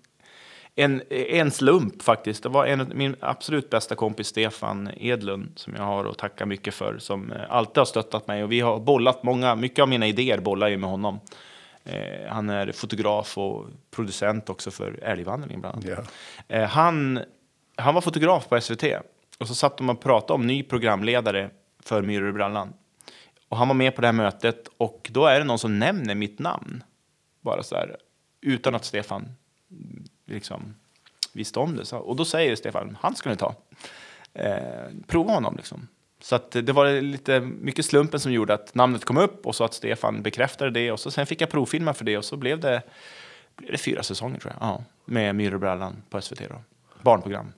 en, 0.79 1.01
en 1.09 1.51
slump 1.51 2.01
faktiskt. 2.01 2.43
Det 2.43 2.49
var 2.49 2.65
en, 2.65 2.91
min 2.95 3.15
absolut 3.19 3.69
bästa 3.69 3.95
kompis 3.95 4.27
Stefan 4.27 4.89
Edlund 4.97 5.51
som 5.55 5.73
jag 5.75 5.83
har 5.83 6.05
att 6.05 6.17
tacka 6.17 6.45
mycket 6.45 6.73
för. 6.73 6.97
Som 6.99 7.31
eh, 7.31 7.41
alltid 7.49 7.77
har 7.77 7.85
stöttat 7.85 8.27
mig 8.27 8.43
och 8.43 8.51
vi 8.51 8.59
har 8.59 8.79
bollat 8.79 9.23
många, 9.23 9.55
mycket 9.55 9.79
av 9.79 9.89
mina 9.89 10.07
idéer 10.07 10.39
bollar 10.39 10.67
jag 10.67 10.79
med 10.79 10.89
honom. 10.89 11.19
Eh, 11.83 12.29
han 12.29 12.49
är 12.49 12.71
fotograf 12.71 13.37
och 13.37 13.65
producent 13.91 14.49
också 14.49 14.71
för 14.71 14.99
Älgvandringen 15.03 15.61
bland 15.61 15.75
annat. 15.75 16.05
Ja. 16.47 16.55
Eh, 16.55 16.69
han, 16.69 17.19
han 17.75 17.93
var 17.93 18.01
fotograf 18.01 18.49
på 18.49 18.61
SVT 18.61 18.83
och 19.39 19.47
så 19.47 19.55
satt 19.55 19.77
de 19.77 19.89
och 19.89 20.01
pratade 20.01 20.33
om 20.33 20.47
ny 20.47 20.63
programledare 20.63 21.49
för 21.83 22.01
Myror 22.01 22.29
i 22.29 22.33
brallan. 22.33 22.73
Och 23.49 23.57
han 23.57 23.67
var 23.67 23.75
med 23.75 23.95
på 23.95 24.01
det 24.01 24.07
här 24.07 24.13
mötet 24.13 24.67
och 24.77 25.09
då 25.11 25.25
är 25.25 25.39
det 25.39 25.45
någon 25.45 25.59
som 25.59 25.79
nämner 25.79 26.15
mitt 26.15 26.39
namn. 26.39 26.83
Bara 27.41 27.63
så 27.63 27.75
här, 27.75 27.97
utan 28.41 28.75
att 28.75 28.85
Stefan 28.85 29.35
liksom 30.27 30.75
visste 31.33 31.59
om 31.59 31.75
det. 31.75 31.85
Så, 31.85 31.97
och 31.97 32.15
då 32.15 32.25
säger 32.25 32.55
Stefan, 32.55 32.97
han 33.01 33.15
ska 33.15 33.29
ni 33.29 33.35
ta. 33.35 33.55
Eh, 34.33 34.57
prova 35.07 35.33
honom 35.33 35.55
liksom. 35.57 35.87
Så 36.19 36.35
att 36.35 36.51
det 36.51 36.71
var 36.73 37.01
lite 37.01 37.39
mycket 37.39 37.85
slumpen 37.85 38.19
som 38.19 38.31
gjorde 38.31 38.53
att 38.53 38.75
namnet 38.75 39.05
kom 39.05 39.17
upp 39.17 39.45
och 39.45 39.55
så 39.55 39.63
att 39.63 39.73
Stefan 39.73 40.21
bekräftade 40.21 40.71
det 40.71 40.91
och 40.91 40.99
så 40.99 41.11
sen 41.11 41.25
fick 41.25 41.41
jag 41.41 41.49
provfilma 41.49 41.93
för 41.93 42.05
det 42.05 42.17
och 42.17 42.25
så 42.25 42.37
blev 42.37 42.59
det, 42.59 42.81
blev 43.55 43.71
det 43.71 43.77
fyra 43.77 44.03
säsonger 44.03 44.39
tror 44.39 44.53
jag. 44.59 44.69
Ja, 44.69 44.83
med 45.05 45.35
Myror 45.35 45.55
i 45.55 45.59
brallan 45.59 46.03
på 46.09 46.21
SVT 46.21 46.39
då. 46.49 46.61
Barnprogram. 47.01 47.53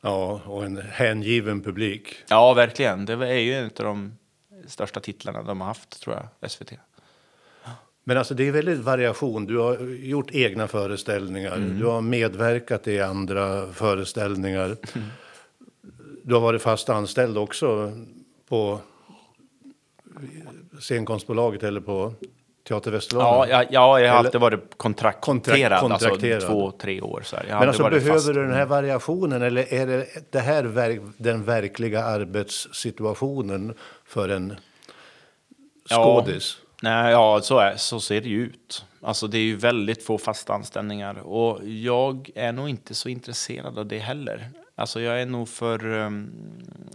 ja, 0.00 0.40
och 0.46 0.64
en 0.64 0.76
hängiven 0.90 1.62
publik. 1.62 2.14
Ja, 2.28 2.54
verkligen. 2.54 3.06
Det 3.06 3.12
är 3.12 3.38
ju 3.38 3.54
en 3.54 3.64
av 3.64 3.70
de 3.84 4.18
största 4.66 5.00
titlarna 5.00 5.42
de 5.42 5.60
har 5.60 5.68
haft, 5.68 6.00
tror 6.00 6.28
jag, 6.40 6.50
SVT. 6.50 6.72
Men 8.08 8.18
alltså 8.18 8.34
det 8.34 8.48
är 8.48 8.52
väldigt 8.52 8.78
variation. 8.80 9.46
Du 9.46 9.58
har 9.58 9.76
gjort 10.00 10.30
egna 10.34 10.68
föreställningar. 10.68 11.56
Mm. 11.56 11.78
Du 11.78 11.86
har 11.86 12.00
medverkat 12.00 12.88
i 12.88 13.00
andra 13.00 13.72
föreställningar. 13.72 14.76
Du 16.22 16.34
har 16.34 16.40
varit 16.40 16.62
fast 16.62 16.88
anställd 16.88 17.38
också 17.38 17.92
på 18.48 18.78
scenkonstbolaget 20.80 21.62
eller 21.62 21.80
på 21.80 22.12
Teater 22.68 22.90
Västerlånga. 22.90 23.26
Ja, 23.28 23.46
ja, 23.48 23.64
ja, 23.70 24.00
jag 24.00 24.10
har 24.12 24.18
alltid 24.18 24.40
varit 24.40 24.60
kontrakterad, 24.76 25.80
Kontrakt- 25.80 25.80
kontrakterad. 25.80 26.34
alltså 26.34 26.48
två, 26.48 26.70
tre 26.70 27.00
år. 27.00 27.22
Så 27.24 27.36
här. 27.36 27.46
Jag 27.48 27.58
Men 27.58 27.68
alltså 27.68 27.82
behöver 27.82 28.12
fast. 28.12 28.26
du 28.26 28.32
den 28.32 28.52
här 28.52 28.66
variationen 28.66 29.42
eller 29.42 29.74
är 29.74 29.86
det, 29.86 30.06
det 30.30 30.40
här 30.40 30.64
verk, 30.64 31.00
den 31.18 31.44
verkliga 31.44 32.04
arbetssituationen 32.04 33.74
för 34.04 34.28
en 34.28 34.56
Ja. 35.88 36.04
Nej, 36.82 37.12
ja, 37.12 37.40
så, 37.42 37.58
är, 37.58 37.76
så 37.76 38.00
ser 38.00 38.20
det 38.20 38.28
ju 38.28 38.42
ut. 38.42 38.84
Alltså, 39.00 39.26
det 39.26 39.38
är 39.38 39.42
ju 39.42 39.56
väldigt 39.56 40.02
få 40.02 40.18
fasta 40.18 40.54
anställningar 40.54 41.18
och 41.18 41.68
jag 41.68 42.30
är 42.34 42.52
nog 42.52 42.68
inte 42.68 42.94
så 42.94 43.08
intresserad 43.08 43.78
av 43.78 43.86
det 43.86 43.98
heller. 43.98 44.50
Alltså, 44.74 45.00
jag 45.00 45.22
är 45.22 45.26
nog 45.26 45.48
för... 45.48 45.86
Um, 45.86 46.30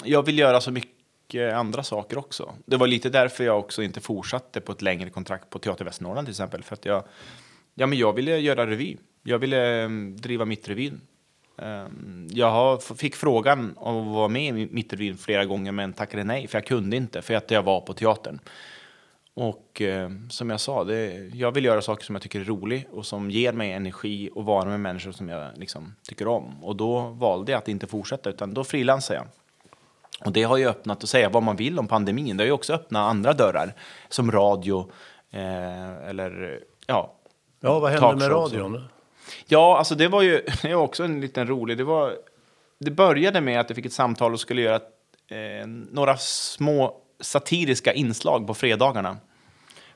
jag 0.04 0.26
vill 0.26 0.40
göra 0.40 0.62
så 0.62 0.72
mycket 0.72 1.54
andra 1.54 1.84
saker 1.84 2.18
också. 2.18 2.54
Det 2.66 2.78
var 2.78 2.88
lite 2.88 3.10
därför 3.10 3.44
jag 3.44 3.60
också 3.60 3.84
inte 3.84 4.02
fortsatte 4.02 4.62
på 4.62 4.72
ett 4.72 4.82
längre 4.82 5.10
kontrakt 5.10 5.50
på 5.50 5.60
Teater 5.60 5.86
Västernorrland 5.86 6.28
till 6.28 6.34
exempel. 6.34 6.64
För 6.64 6.74
att 6.74 6.86
jag, 6.86 7.04
ja, 7.76 7.88
men 7.88 7.98
jag 7.98 8.14
ville 8.14 8.38
göra 8.38 8.68
revy. 8.68 8.98
Jag 9.24 9.40
ville 9.40 9.86
um, 9.86 10.18
driva 10.18 10.46
Mittrevyn. 10.46 11.02
Um, 11.56 11.66
ehm, 11.66 12.28
jag 12.32 12.52
har, 12.52 12.96
fick 12.96 13.16
frågan 13.16 13.74
om 13.78 14.08
att 14.08 14.16
vara 14.16 14.28
med 14.28 14.60
i 14.60 14.68
Mittrevyn 14.72 15.18
flera 15.18 15.46
gånger 15.46 15.72
men 15.72 15.94
tackade 15.94 16.24
nej 16.24 16.48
för 16.48 16.58
jag 16.58 16.66
kunde 16.66 16.98
inte 16.98 17.22
för 17.22 17.34
att 17.34 17.52
jag 17.52 17.64
var 17.64 17.82
på 17.82 17.94
teatern. 17.94 18.40
Och 19.34 19.82
eh, 19.82 20.10
som 20.30 20.50
jag 20.50 20.60
sa, 20.60 20.84
det, 20.84 21.30
jag 21.34 21.52
vill 21.52 21.66
göra 21.66 21.82
saker 21.82 22.06
som 22.06 22.16
jag 22.16 22.22
tycker 22.22 22.40
är 22.40 22.44
roligt 22.44 22.88
och 22.92 23.06
som 23.06 23.32
ger 23.32 23.54
mig 23.54 23.72
energi 23.72 24.30
och 24.36 24.46
vara 24.46 24.66
med 24.66 24.80
människor 24.80 25.12
som 25.12 25.30
jag 25.30 25.58
liksom, 25.58 25.96
tycker 26.08 26.28
om. 26.28 26.64
Och 26.64 26.76
då 26.76 27.00
valde 27.00 27.52
jag 27.52 27.60
att 27.60 27.68
inte 27.68 27.88
fortsätta 27.88 28.30
utan 28.30 28.54
då 28.54 28.64
frilansade 28.64 29.20
jag. 29.20 29.28
Och 30.26 30.32
det 30.32 30.44
har 30.44 30.58
ju 30.58 30.68
öppnat 30.68 31.04
att 31.04 31.10
säga 31.10 31.30
vad 31.30 31.44
man 31.44 31.56
vill 31.56 31.80
om 31.80 31.88
pandemin. 31.88 32.38
Det 32.38 32.44
har 32.44 32.46
ju 32.46 32.52
också 32.52 32.74
öppnat 32.74 33.10
andra 33.10 33.34
dörrar 33.34 33.74
som 34.10 34.32
radio 34.32 34.92
eh, 35.32 36.10
eller 36.10 36.60
ja. 36.88 37.14
Ja, 37.60 37.80
vad 37.80 37.92
hände 37.92 38.16
med 38.16 38.32
radion? 38.32 38.84
Ja, 39.48 39.78
alltså 39.78 39.96
det 39.96 40.08
var 40.08 40.22
ju 40.22 40.46
det 40.62 40.76
var 40.76 40.84
också 40.84 41.04
en 41.04 41.22
liten 41.22 41.48
rolig. 41.48 41.78
Det, 41.78 41.84
var, 41.84 42.16
det 42.80 42.92
började 42.92 43.42
med 43.42 43.60
att 43.60 43.70
jag 43.70 43.76
fick 43.76 43.86
ett 43.86 43.94
samtal 43.94 44.34
och 44.34 44.40
skulle 44.40 44.62
göra 44.62 44.76
eh, 45.28 45.68
några 45.68 46.18
små 46.18 46.98
satiriska 47.22 47.94
inslag 47.94 48.48
på 48.48 48.54
fredagarna 48.54 49.18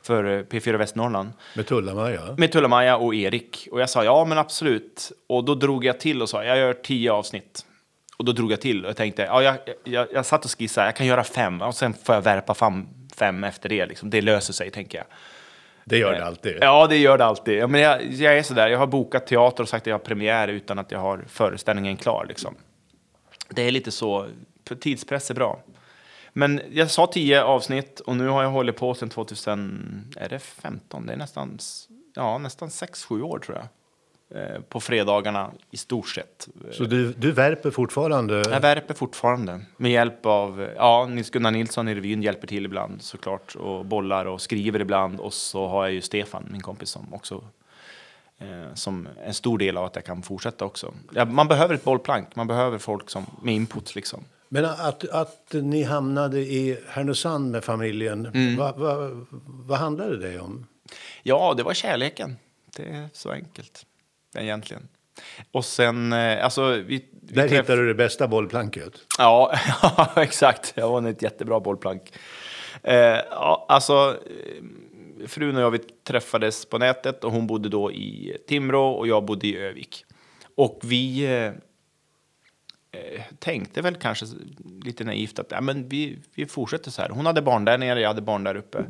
för 0.02 0.24
eh, 0.24 0.44
P4 0.44 0.78
Västernorrland. 0.78 1.30
Med 1.56 1.68
Tulla-Maja? 1.68 2.36
Med 2.38 2.52
Tulla-Maja 2.52 2.98
och 2.98 3.16
Erik. 3.16 3.68
Och 3.72 3.82
jag 3.82 3.90
sa 3.90 4.04
ja, 4.04 4.26
men 4.26 4.38
absolut. 4.38 5.12
Och 5.28 5.46
då 5.46 5.56
drog 5.56 5.86
jag 5.86 6.00
till 6.00 6.22
och 6.22 6.30
sa 6.30 6.44
jag 6.44 6.58
gör 6.58 6.74
tio 6.74 7.12
avsnitt. 7.12 7.66
Och 8.18 8.26
då 8.26 8.32
drog 8.32 8.52
jag 8.52 8.62
till 8.62 8.84
och 8.84 8.90
jag 8.90 8.98
tänkte, 8.98 9.22
ja, 9.22 9.44
jag, 9.44 9.56
jag, 9.84 10.08
jag 10.14 10.26
satt 10.26 10.46
och 10.46 10.52
skissade, 10.52 10.88
jag 10.88 10.96
kan 10.96 11.08
göra 11.08 11.24
fem 11.24 11.62
och 11.62 11.76
sen 11.76 11.94
får 11.94 12.16
jag 12.16 12.22
värpa 12.22 12.54
fem, 12.54 12.88
fem 13.16 13.44
efter 13.44 13.70
det. 13.70 13.86
Liksom. 13.86 14.10
Det 14.10 14.22
löser 14.22 14.54
sig, 14.54 14.72
tänker 14.72 14.98
jag. 14.98 15.08
Det 15.84 15.98
gör 15.98 16.12
det 16.12 16.26
alltid. 16.26 16.58
Ja, 16.62 16.88
det 16.88 16.98
gör 16.98 17.18
det 17.18 17.26
alltid. 17.26 17.58
Ja, 17.58 17.68
men 17.68 17.82
jag, 17.82 18.04
jag 18.04 18.38
är 18.38 18.44
sådär, 18.44 18.68
jag 18.68 18.80
har 18.80 18.88
bokat 18.88 19.28
teater 19.28 19.64
och 19.64 19.70
sagt 19.70 19.84
att 19.84 19.88
jag 19.88 19.94
har 19.94 20.00
premiär 20.00 20.48
utan 20.48 20.80
att 20.80 20.92
jag 20.92 21.00
har 21.00 21.24
föreställningen 21.28 21.98
klar. 21.98 22.26
Liksom. 22.28 22.56
Det 23.50 23.62
är 23.62 23.72
lite 23.72 23.92
så, 23.92 24.28
tidspress 24.80 25.30
är 25.30 25.36
bra. 25.36 25.60
Men 26.38 26.62
jag 26.72 26.92
sa 26.92 27.08
tio 27.08 27.44
avsnitt 27.44 28.00
och 28.00 28.16
nu 28.16 28.28
har 28.28 28.44
jag 28.44 28.50
hållit 28.50 28.76
på 28.76 28.94
sedan 28.94 29.10
2015. 29.10 31.06
Det 31.06 31.14
är 31.14 31.18
nästan, 31.18 31.60
ja, 32.16 32.38
nästan 32.38 32.70
sex, 32.70 33.06
sju 33.06 33.22
år 33.22 33.40
tror 33.40 33.58
jag. 33.58 33.68
Eh, 34.30 34.62
på 34.62 34.80
fredagarna 34.80 35.52
i 35.72 35.78
stort 35.78 36.10
sett. 36.10 36.48
Så 36.72 36.84
du, 36.84 37.14
du 37.14 37.32
värper 37.32 37.72
fortfarande? 37.72 38.44
Jag 38.50 38.60
värper 38.60 38.94
fortfarande 38.94 39.62
med 39.78 39.92
hjälp 39.92 40.26
av, 40.26 40.70
ja, 40.76 41.06
Nils-Gunnar 41.06 41.52
Nilsson 41.52 41.88
i 41.88 41.96
revyn 41.96 42.24
hjälper 42.24 42.48
till 42.48 42.66
ibland 42.66 43.02
såklart 43.02 43.56
och 43.56 43.86
bollar 43.86 44.26
och 44.26 44.42
skriver 44.42 44.80
ibland 44.80 45.20
och 45.20 45.34
så 45.34 45.68
har 45.68 45.84
jag 45.84 45.94
ju 45.94 46.02
Stefan, 46.02 46.48
min 46.52 46.62
kompis 46.62 46.90
som 46.90 47.14
också 47.14 47.44
eh, 48.38 48.74
som 48.74 49.08
en 49.26 49.34
stor 49.34 49.58
del 49.58 49.78
av 49.78 49.86
att 49.86 49.96
jag 49.96 50.06
kan 50.06 50.24
fortsätta 50.24 50.66
också. 50.66 50.94
Ja, 51.14 51.26
man 51.26 51.48
behöver 51.48 51.76
ett 51.76 51.84
bollplank, 51.84 52.36
man 52.36 52.48
behöver 52.48 52.78
folk 52.78 53.10
som, 53.10 53.26
med 53.42 53.54
input 53.56 53.96
liksom. 53.96 54.24
Men 54.50 54.66
att, 54.66 55.10
att 55.10 55.48
ni 55.54 55.84
hamnade 55.84 56.40
i 56.40 56.78
Härnösand 56.88 57.52
med 57.52 57.64
familjen, 57.64 58.26
Mm. 58.26 58.56
vad 58.58 58.78
vad- 58.78 59.26
vad 59.48 59.78
handlade 59.78 60.18
det 60.18 60.40
om? 60.40 60.68
Ja, 61.24 61.54
det 61.58 61.64
var 61.64 61.74
kärleken. 61.74 62.36
Det 62.76 62.84
är 62.84 63.10
så 63.14 63.32
enkelt 63.32 63.86
egentligen. 64.38 64.88
Och 65.52 65.66
sen, 65.66 66.14
eh, 66.14 66.44
alltså 66.44 66.70
vi... 66.72 66.84
vi 66.86 67.06
Där 67.36 67.48
träff- 67.48 67.52
hittade 67.62 67.82
du 67.82 67.88
det 67.88 67.94
bästa 67.94 68.28
bollplanket. 68.28 68.94
Ja, 69.18 69.54
exakt. 70.16 70.74
Jag 70.76 70.90
var 70.90 71.10
ett 71.10 71.22
jättebra 71.22 71.60
bollplank. 71.60 72.14
Eh, 72.84 73.20
alltså, 73.68 74.18
eh, 74.26 75.28
frun 75.28 75.56
och 75.56 75.62
jag 75.62 75.72
vi 75.72 75.80
träffades 75.80 76.66
på 76.66 76.78
nätet 76.78 77.24
och 77.24 77.32
hon 77.32 77.48
bodde 77.48 77.70
då 77.70 77.92
i 77.92 78.38
Timrå 78.48 78.92
och 78.92 79.08
jag 79.08 79.26
bodde 79.26 79.48
i 79.48 79.58
Övik. 79.58 80.06
Och 80.56 80.80
vi 80.84 81.26
eh, 81.36 81.52
tänkte 83.40 83.82
väl 83.82 83.96
kanske 83.96 84.26
lite 84.84 85.04
naivt 85.04 85.40
att 85.40 85.52
ja, 85.52 85.62
men 85.62 85.90
vi, 85.90 86.20
vi 86.36 86.46
fortsätter 86.46 86.92
så 86.92 87.02
här. 87.02 87.10
Hon 87.10 87.26
hade 87.26 87.42
barn 87.42 87.66
där 87.66 87.78
nere, 87.78 88.02
jag 88.02 88.08
hade 88.08 88.22
barn 88.22 88.44
där 88.44 88.56
uppe. 88.56 88.84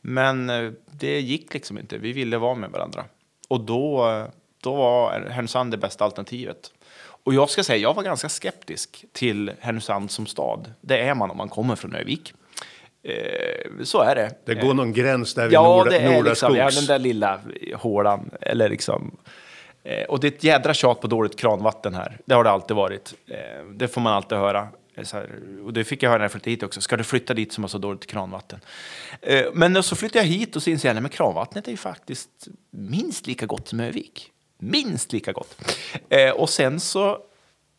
Men 0.00 0.50
eh, 0.50 0.70
det 0.90 1.20
gick 1.20 1.54
liksom 1.54 1.78
inte. 1.78 1.98
Vi 1.98 2.12
ville 2.12 2.38
vara 2.38 2.54
med 2.54 2.70
varandra. 2.70 3.04
Och 3.48 3.60
då, 3.60 4.10
eh, 4.10 4.24
då 4.62 4.74
var 4.74 5.26
Härnösand 5.30 5.70
det 5.70 5.76
bästa 5.76 6.04
alternativet. 6.04 6.72
Och 7.24 7.34
jag 7.34 7.50
ska 7.50 7.64
säga, 7.64 7.78
jag 7.78 7.94
var 7.94 8.02
ganska 8.02 8.28
skeptisk 8.28 9.04
till 9.12 9.52
Härnösand 9.60 10.10
som 10.10 10.26
stad. 10.26 10.72
Det 10.80 10.98
är 10.98 11.14
man 11.14 11.30
om 11.30 11.36
man 11.36 11.48
kommer 11.48 11.76
från 11.76 11.94
Övik. 11.94 12.32
Eh, 13.02 13.84
så 13.84 14.00
är 14.00 14.14
det. 14.14 14.30
Det 14.44 14.54
går 14.54 14.74
någon 14.74 14.92
gräns 14.92 15.34
där 15.34 15.44
vid 15.44 15.52
Ja, 15.52 15.62
Norda, 15.62 15.90
det 15.90 15.98
är 15.98 16.22
liksom, 16.22 16.56
ja, 16.56 16.64
Nordaskogs. 16.64 16.86
den 16.86 16.86
där 16.86 16.98
lilla 16.98 17.40
hålan. 17.74 18.30
Eller 18.40 18.68
liksom, 18.68 19.16
eh, 19.82 20.04
och 20.04 20.20
det 20.20 20.26
är 20.26 20.32
ett 20.32 20.44
jädra 20.44 20.74
tjat 20.74 21.00
på 21.00 21.06
dåligt 21.06 21.38
kranvatten 21.38 21.94
här. 21.94 22.18
Det 22.24 22.34
har 22.34 22.44
det 22.44 22.50
alltid 22.50 22.76
varit. 22.76 23.14
Eh, 23.26 23.64
det 23.74 23.88
får 23.88 24.00
man 24.00 24.12
alltid 24.12 24.38
höra. 24.38 24.68
Eh, 24.94 25.04
så 25.04 25.16
här, 25.16 25.28
och 25.64 25.72
det 25.72 25.84
fick 25.84 26.02
jag 26.02 26.10
höra 26.10 26.18
när 26.18 26.24
jag 26.24 26.32
flyttade 26.32 26.50
hit 26.50 26.62
också. 26.62 26.80
Ska 26.80 26.96
du 26.96 27.04
flytta 27.04 27.34
dit 27.34 27.52
som 27.52 27.64
har 27.64 27.68
så 27.68 27.78
dåligt 27.78 28.06
kranvatten? 28.06 28.60
Eh, 29.20 29.46
men 29.52 29.82
så 29.82 29.96
flyttade 29.96 30.24
jag 30.24 30.32
hit 30.32 30.56
och 30.56 30.62
så 30.62 30.70
inser 30.70 30.94
jag 30.94 31.04
att 31.06 31.12
kranvattnet 31.12 31.66
är 31.66 31.70
ju 31.70 31.76
faktiskt 31.76 32.48
minst 32.70 33.26
lika 33.26 33.46
gott 33.46 33.68
som 33.68 33.80
Övik. 33.80 34.30
Minst 34.58 35.12
lika 35.12 35.32
gott. 35.32 35.72
Eh, 36.08 36.30
och 36.30 36.50
sen 36.50 36.80
så 36.80 37.18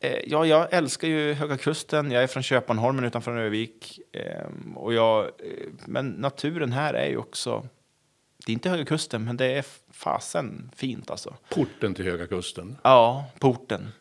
Eh, 0.02 0.20
Ja, 0.26 0.46
jag 0.46 0.74
älskar 0.74 1.08
ju 1.08 1.34
Höga 1.34 1.58
Kusten. 1.58 2.12
Jag 2.12 2.24
är 2.24 2.28
från 2.28 2.44
Köpmanholmen 2.44 3.06
utanför 3.06 3.38
Övik. 3.38 4.00
Ehm, 4.14 4.78
och 4.78 4.94
jag, 4.94 5.24
eh, 5.24 5.30
men 5.86 6.10
naturen 6.10 6.72
här 6.72 6.94
är 6.94 7.10
ju 7.10 7.18
också... 7.18 7.68
Det 8.46 8.52
är 8.52 8.54
inte 8.54 8.70
Höga 8.70 8.86
Kusten, 8.86 9.24
men 9.24 9.38
det 9.38 9.46
är 9.46 9.66
fasen 9.92 10.72
fint 10.76 11.12
alltså. 11.12 11.36
Porten 11.50 11.94
till 11.94 12.06
Höga 12.06 12.28
Kusten. 12.28 12.78
Ja, 12.84 13.26
porten. 13.40 13.92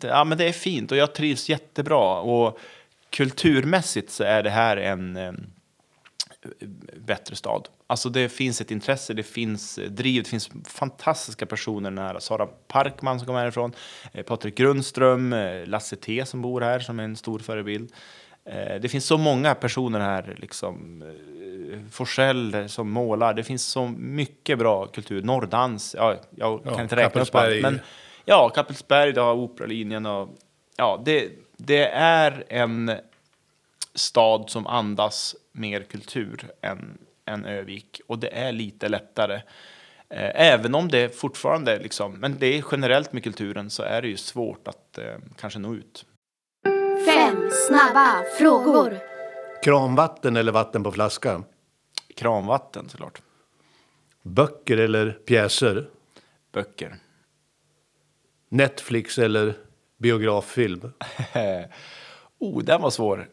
Det, 0.00 0.08
ja, 0.08 0.24
men 0.24 0.38
det 0.38 0.48
är 0.48 0.52
fint 0.52 0.92
och 0.92 0.96
jag 0.96 1.14
trivs 1.14 1.48
jättebra. 1.48 2.20
Och 2.20 2.58
kulturmässigt 3.10 4.10
så 4.10 4.24
är 4.24 4.42
det 4.42 4.50
här 4.50 4.76
en 4.76 5.16
eh, 5.16 5.32
bättre 6.96 7.36
stad. 7.36 7.68
Alltså 7.86 8.08
det 8.08 8.28
finns 8.28 8.60
ett 8.60 8.70
intresse, 8.70 9.14
det 9.14 9.22
finns 9.22 9.78
eh, 9.78 9.90
driv, 9.90 10.22
det 10.22 10.28
finns 10.28 10.50
fantastiska 10.64 11.46
personer 11.46 11.90
nära. 11.90 12.20
Sara 12.20 12.46
Parkman 12.46 13.18
som 13.18 13.26
kommer 13.26 13.40
härifrån, 13.40 13.72
eh, 14.12 14.22
Patrik 14.22 14.54
Grundström, 14.54 15.32
eh, 15.32 15.66
Lasse 15.66 15.96
T 15.96 16.26
som 16.26 16.42
bor 16.42 16.60
här 16.60 16.80
som 16.80 17.00
är 17.00 17.04
en 17.04 17.16
stor 17.16 17.38
förebild. 17.38 17.92
Eh, 18.44 18.80
Det 18.80 18.88
finns 18.88 19.06
så 19.06 19.18
många 19.18 19.54
personer 19.54 20.00
här, 20.00 20.36
liksom 20.38 21.02
eh, 21.02 21.90
Forsell 21.90 22.68
som 22.68 22.90
målar. 22.90 23.34
Det 23.34 23.44
finns 23.44 23.64
så 23.64 23.86
mycket 23.98 24.58
bra 24.58 24.86
kultur. 24.86 25.22
Norrdans, 25.22 25.94
ja, 25.98 26.16
jag 26.30 26.60
Ja, 26.64 26.70
kan 26.74 26.80
inte 26.82 26.96
räkna 26.96 27.20
upp 27.22 27.34
allt. 27.34 27.62
Men 27.62 27.80
ja, 28.24 28.48
Kappelsberg, 28.48 29.12
du 29.12 29.20
har 29.20 29.34
Operalinjen 29.34 30.06
och 30.06 30.28
ja, 30.76 31.02
det, 31.04 31.30
det 31.56 31.86
är 31.94 32.44
en 32.48 32.92
stad 33.94 34.50
som 34.50 34.66
andas 34.66 35.36
mer 35.52 35.80
kultur 35.82 36.50
än, 36.60 36.98
än 37.26 37.44
Övik. 37.44 38.00
Och 38.06 38.18
det 38.18 38.28
är 38.38 38.52
lite 38.52 38.88
lättare. 38.88 39.34
Eh, 40.08 40.30
Även 40.34 40.74
om 40.74 40.88
det 40.88 41.16
fortfarande, 41.16 41.78
liksom, 41.78 42.12
men 42.12 42.36
det 42.38 42.46
är 42.58 42.64
generellt 42.72 43.12
med 43.12 43.24
kulturen 43.24 43.70
så 43.70 43.82
är 43.82 44.02
det 44.02 44.08
ju 44.08 44.16
svårt 44.16 44.68
att 44.68 44.98
eh, 44.98 45.04
kanske 45.40 45.58
nå 45.58 45.74
ut. 45.74 46.04
Fem 47.32 47.50
snabba 47.68 48.24
frågor. 48.38 48.98
Kranvatten 49.62 50.36
eller 50.36 50.52
vatten 50.52 50.82
på 50.82 50.92
flaska? 50.92 51.42
Kranvatten 52.16 52.88
såklart. 52.88 53.22
Böcker 54.22 54.78
eller 54.78 55.10
pjäser? 55.10 55.88
Böcker. 56.52 56.96
Netflix 58.48 59.18
eller 59.18 59.54
biograffilm? 59.98 60.80
oh, 62.38 62.62
den 62.62 62.82
var 62.82 62.90
svår. 62.90 63.28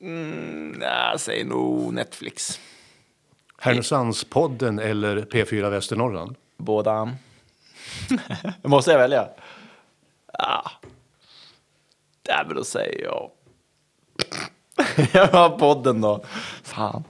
Mm, 0.00 0.80
jag 0.80 1.20
säger 1.20 1.44
nog 1.44 1.94
Netflix. 1.94 2.60
Härnösandspodden 3.58 4.78
eller 4.78 5.16
P4 5.16 5.70
Västernorrland? 5.70 6.36
Båda. 6.56 7.16
Måste 8.62 8.90
jag 8.90 8.98
välja? 8.98 9.28
Ja. 10.38 10.70
Nej, 12.28 12.44
men 12.46 12.56
då 12.56 12.64
säger 12.64 13.04
jag... 13.04 13.30
jag 15.12 15.26
har 15.26 15.58
podden 15.58 16.00
då. 16.00 16.24
Fan. 16.62 17.04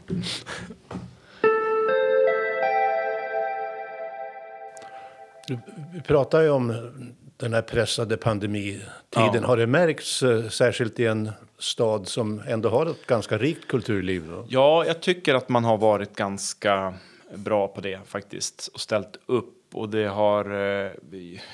Vi 5.92 6.00
pratar 6.00 6.40
ju 6.40 6.50
om 6.50 6.92
den 7.36 7.54
här 7.54 7.62
pressade 7.62 8.16
pandemitiden. 8.16 8.88
Ja. 9.14 9.46
Har 9.46 9.56
det 9.56 9.66
märkts 9.66 10.22
eh, 10.22 10.48
särskilt 10.48 11.00
i 11.00 11.06
en 11.06 11.30
stad 11.58 12.08
som 12.08 12.42
ändå 12.48 12.68
har 12.68 12.86
ett 12.86 13.06
ganska 13.06 13.38
rikt 13.38 13.68
kulturliv? 13.68 14.28
Då? 14.28 14.46
Ja, 14.48 14.84
jag 14.86 15.00
tycker 15.00 15.34
att 15.34 15.48
man 15.48 15.64
har 15.64 15.78
varit 15.78 16.16
ganska 16.16 16.94
bra 17.34 17.68
på 17.68 17.80
det 17.80 18.00
faktiskt 18.06 18.66
och 18.74 18.80
ställt 18.80 19.16
upp. 19.26 19.54
Och 19.74 19.88
det 19.88 20.06
har, 20.06 20.44
eh, 20.50 20.92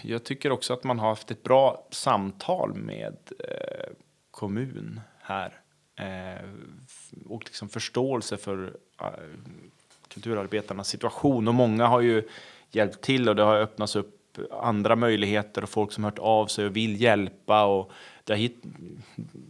jag 0.03 0.25
tycker 0.25 0.53
också 0.53 0.73
att 0.73 0.85
man 0.85 0.99
har 0.99 1.09
haft 1.09 1.31
ett 1.31 1.43
bra 1.43 1.87
samtal 1.91 2.75
med 2.75 3.17
eh, 3.39 3.93
kommun 4.31 5.01
här. 5.21 5.61
Eh, 5.97 6.49
och 7.27 7.43
liksom 7.45 7.69
förståelse 7.69 8.37
för 8.37 8.77
kulturarbetarnas 10.09 10.89
situation. 10.89 11.49
Och 11.49 11.55
många 11.55 11.87
har 11.87 12.01
ju 12.01 12.29
hjälpt 12.71 13.01
till 13.01 13.29
och 13.29 13.37
det 13.37 13.43
har 13.43 13.57
öppnats 13.57 13.97
upp 13.97 14.15
andra 14.51 14.97
möjligheter 14.97 15.63
och 15.63 15.69
folk 15.69 15.93
som 15.93 16.05
hört 16.05 16.19
av 16.19 16.47
sig 16.47 16.67
och 16.67 16.77
vill 16.77 17.01
hjälpa. 17.01 17.65
Och 17.65 17.93
det, 18.25 18.33
har 18.33 18.39
hit, 18.39 18.63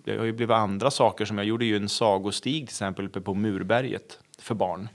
det 0.04 0.18
har 0.18 0.24
ju 0.24 0.32
blivit 0.32 0.54
andra 0.54 0.90
saker 0.90 1.24
som 1.24 1.38
jag 1.38 1.46
gjorde 1.46 1.64
ju 1.64 1.76
en 1.76 1.88
sagostig 1.88 2.52
till 2.52 2.62
exempel 2.62 3.06
uppe 3.06 3.20
på 3.20 3.34
Murberget 3.34 4.18
för 4.38 4.54
barn. 4.54 4.88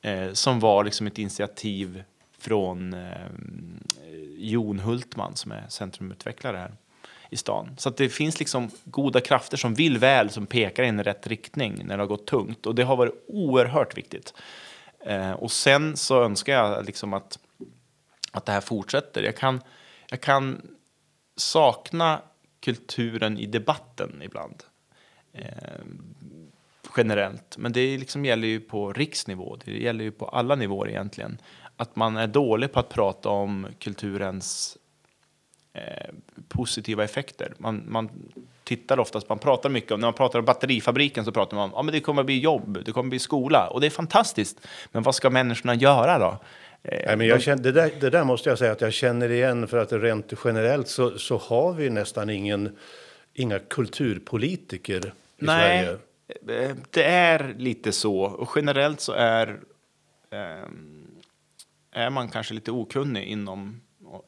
Eh, 0.00 0.32
som 0.32 0.60
var 0.60 0.84
liksom 0.84 1.06
ett 1.06 1.18
initiativ 1.18 2.02
från 2.44 2.94
eh, 2.94 3.30
Jon 4.36 4.78
Hultman 4.78 5.36
som 5.36 5.52
är 5.52 5.64
centrumutvecklare 5.68 6.56
här 6.56 6.72
i 7.30 7.36
stan. 7.36 7.74
Så 7.78 7.88
att 7.88 7.96
det 7.96 8.08
finns 8.08 8.38
liksom 8.38 8.70
goda 8.84 9.20
krafter 9.20 9.56
som 9.56 9.74
vill 9.74 9.98
väl, 9.98 10.30
som 10.30 10.46
pekar 10.46 10.82
in 10.82 11.00
i 11.00 11.02
rätt 11.02 11.26
riktning 11.26 11.80
när 11.84 11.96
det 11.96 12.02
har 12.02 12.08
gått 12.08 12.26
tungt. 12.26 12.66
Och 12.66 12.74
det 12.74 12.82
har 12.82 12.96
varit 12.96 13.24
oerhört 13.28 13.98
viktigt. 13.98 14.34
Eh, 15.00 15.32
och 15.32 15.52
sen 15.52 15.96
så 15.96 16.22
önskar 16.22 16.52
jag 16.52 16.84
liksom 16.84 17.12
att, 17.12 17.38
att 18.32 18.46
det 18.46 18.52
här 18.52 18.60
fortsätter. 18.60 19.22
Jag 19.22 19.36
kan, 19.36 19.60
jag 20.10 20.20
kan 20.20 20.62
sakna 21.36 22.22
kulturen 22.60 23.38
i 23.38 23.46
debatten 23.46 24.22
ibland. 24.22 24.62
Eh, 25.32 25.48
generellt. 26.96 27.56
Men 27.58 27.72
det 27.72 27.98
liksom 27.98 28.24
gäller 28.24 28.48
ju 28.48 28.60
på 28.60 28.92
riksnivå. 28.92 29.56
Det 29.64 29.72
gäller 29.72 30.04
ju 30.04 30.10
på 30.10 30.26
alla 30.26 30.54
nivåer 30.54 30.88
egentligen. 30.88 31.38
Att 31.76 31.96
man 31.96 32.16
är 32.16 32.26
dålig 32.26 32.72
på 32.72 32.80
att 32.80 32.88
prata 32.88 33.28
om 33.28 33.66
kulturens 33.78 34.78
eh, 35.72 36.14
positiva 36.48 37.04
effekter. 37.04 37.54
Man, 37.58 37.82
man 37.88 38.08
tittar 38.64 38.98
oftast, 38.98 39.28
man 39.28 39.38
pratar 39.38 39.70
mycket 39.70 39.92
om, 39.92 40.00
när 40.00 40.06
man 40.06 40.14
pratar 40.14 40.38
om 40.38 40.44
batterifabriken 40.44 41.24
så 41.24 41.32
pratar 41.32 41.56
man 41.56 41.64
om, 41.64 41.72
ja 41.74 41.82
men 41.82 41.92
det 41.92 42.00
kommer 42.00 42.22
att 42.22 42.26
bli 42.26 42.38
jobb, 42.38 42.78
det 42.84 42.92
kommer 42.92 43.06
att 43.06 43.10
bli 43.10 43.18
skola 43.18 43.68
och 43.68 43.80
det 43.80 43.86
är 43.86 43.90
fantastiskt. 43.90 44.66
Men 44.92 45.02
vad 45.02 45.14
ska 45.14 45.30
människorna 45.30 45.74
göra 45.74 46.18
då? 46.18 46.38
Eh, 46.82 47.02
Nej, 47.06 47.16
men 47.16 47.26
jag 47.26 47.42
känner, 47.42 47.62
det, 47.62 47.72
där, 47.72 47.90
det 48.00 48.10
där 48.10 48.24
måste 48.24 48.48
jag 48.48 48.58
säga 48.58 48.72
att 48.72 48.80
jag 48.80 48.92
känner 48.92 49.30
igen 49.30 49.68
för 49.68 49.76
att 49.78 49.92
rent 49.92 50.32
generellt 50.44 50.88
så, 50.88 51.18
så 51.18 51.36
har 51.36 51.72
vi 51.72 51.90
nästan 51.90 52.30
ingen, 52.30 52.76
inga 53.34 53.58
kulturpolitiker 53.58 55.06
i 55.06 55.10
Nej, 55.36 55.84
Sverige. 56.46 56.68
eh, 56.68 56.76
det 56.90 57.04
är 57.04 57.54
lite 57.58 57.92
så. 57.92 58.20
Och 58.20 58.48
generellt 58.56 59.00
så 59.00 59.12
är, 59.12 59.60
ehm, 60.30 61.03
är 61.94 62.10
man 62.10 62.28
kanske 62.28 62.54
lite 62.54 62.70
okunnig 62.70 63.24
inom, 63.24 63.80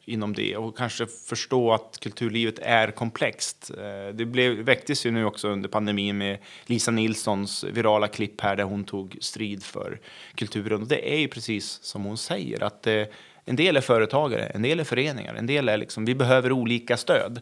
inom 0.04 0.32
det 0.32 0.56
och 0.56 0.76
kanske 0.76 1.06
förstå 1.06 1.72
att 1.72 1.98
kulturlivet 2.00 2.58
är 2.58 2.90
komplext. 2.90 3.70
Eh, 3.78 4.14
det 4.14 4.24
blev, 4.24 4.52
väcktes 4.52 5.06
ju 5.06 5.10
nu 5.10 5.24
också 5.24 5.48
under 5.48 5.68
pandemin 5.68 6.18
med 6.18 6.38
Lisa 6.66 6.90
Nilssons 6.90 7.64
virala 7.64 8.08
klipp 8.08 8.40
här 8.40 8.56
där 8.56 8.64
hon 8.64 8.84
tog 8.84 9.18
strid 9.20 9.62
för 9.62 10.00
kulturen. 10.34 10.82
Och 10.82 10.88
det 10.88 11.12
är 11.14 11.18
ju 11.18 11.28
precis 11.28 11.82
som 11.82 12.04
hon 12.04 12.18
säger 12.18 12.62
att 12.62 12.86
eh, 12.86 13.02
en 13.44 13.56
del 13.56 13.76
är 13.76 13.80
företagare, 13.80 14.46
en 14.46 14.62
del 14.62 14.80
är 14.80 14.84
föreningar, 14.84 15.34
en 15.34 15.46
del 15.46 15.68
är 15.68 15.76
liksom, 15.76 16.04
vi 16.04 16.14
behöver 16.14 16.52
olika 16.52 16.96
stöd. 16.96 17.40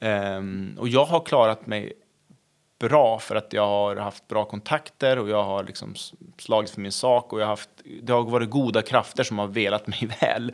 Ehm, 0.00 0.76
och 0.78 0.88
jag 0.88 1.04
har 1.04 1.20
klarat 1.20 1.66
mig 1.66 1.92
bra 2.80 3.18
för 3.18 3.36
att 3.36 3.52
jag 3.52 3.66
har 3.66 3.96
haft 3.96 4.28
bra 4.28 4.44
kontakter 4.44 5.18
och 5.18 5.28
jag 5.28 5.44
har 5.44 5.64
liksom 5.64 5.92
s- 5.92 6.12
slagits 6.38 6.72
för 6.72 6.80
min 6.80 6.92
sak 6.92 7.32
och 7.32 7.40
jag 7.40 7.44
har 7.46 7.50
haft, 7.52 7.70
det 8.02 8.12
har 8.12 8.22
varit 8.22 8.50
goda 8.50 8.82
krafter 8.82 9.22
som 9.24 9.38
har 9.38 9.46
velat 9.46 9.86
mig 9.86 10.10
väl. 10.20 10.52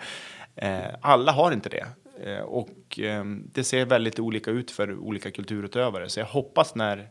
Eh, 0.57 0.95
alla 1.01 1.33
har 1.33 1.53
inte 1.53 1.69
det. 1.69 1.87
Eh, 2.25 2.41
och 2.41 2.99
eh, 3.01 3.25
det 3.53 3.65
ser 3.65 3.85
väldigt 3.85 4.19
olika 4.19 4.51
ut 4.51 4.71
för 4.71 4.99
olika 4.99 5.31
kulturutövare. 5.31 6.09
Så 6.09 6.21
jag 6.21 6.27
hoppas 6.27 6.75
när 6.75 7.09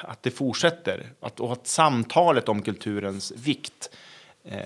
att 0.00 0.22
det 0.22 0.30
fortsätter. 0.30 1.06
Att, 1.20 1.40
och 1.40 1.52
att 1.52 1.66
samtalet 1.66 2.48
om 2.48 2.62
kulturens 2.62 3.32
vikt 3.36 3.90
eh, 4.44 4.58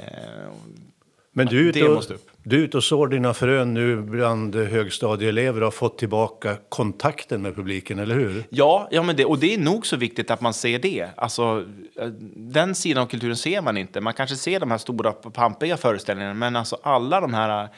Men 1.33 1.47
du 1.47 1.69
är, 1.69 1.73
det 1.73 1.79
ute 1.81 1.89
måste 1.89 2.15
och, 2.15 2.21
upp 2.21 2.31
du 2.49 2.57
är 2.57 2.65
ute 2.65 2.77
och 2.77 2.85
sår 2.85 3.09
dina 3.09 3.35
frön 3.35 3.75
nu 3.75 4.03
bland 4.03 4.55
högstadieelever 4.55 5.61
och 5.61 5.67
har 5.67 5.71
fått 5.71 5.99
tillbaka 5.99 6.57
kontakten 6.69 7.43
med 7.43 7.57
publiken, 7.57 7.99
eller 7.99 8.15
hur? 8.15 8.45
Ja, 8.51 8.89
ja 8.91 9.03
men 9.03 9.17
det, 9.17 9.25
och 9.25 9.39
det 9.39 9.55
är 9.55 9.59
nog 9.59 9.87
så 9.87 9.97
viktigt 9.97 10.31
att 10.31 10.41
man 10.41 10.55
ser 10.55 10.79
det. 10.79 11.09
Alltså, 11.17 11.65
eh, 12.01 12.07
den 12.37 12.75
sidan 12.75 13.03
av 13.03 13.07
kulturen 13.07 13.37
ser 13.37 13.63
man 13.63 13.77
inte. 13.77 14.01
Man 14.01 14.15
kanske 14.15 14.37
ser 14.37 14.61
de 14.61 14.71
här 14.71 14.79
stora 14.79 15.13
pampiga 15.13 15.77
föreställningarna, 15.77 16.35
men 16.35 16.57
alltså 16.57 16.79
alla 16.83 17.21
de 17.21 17.35
här 17.35 17.69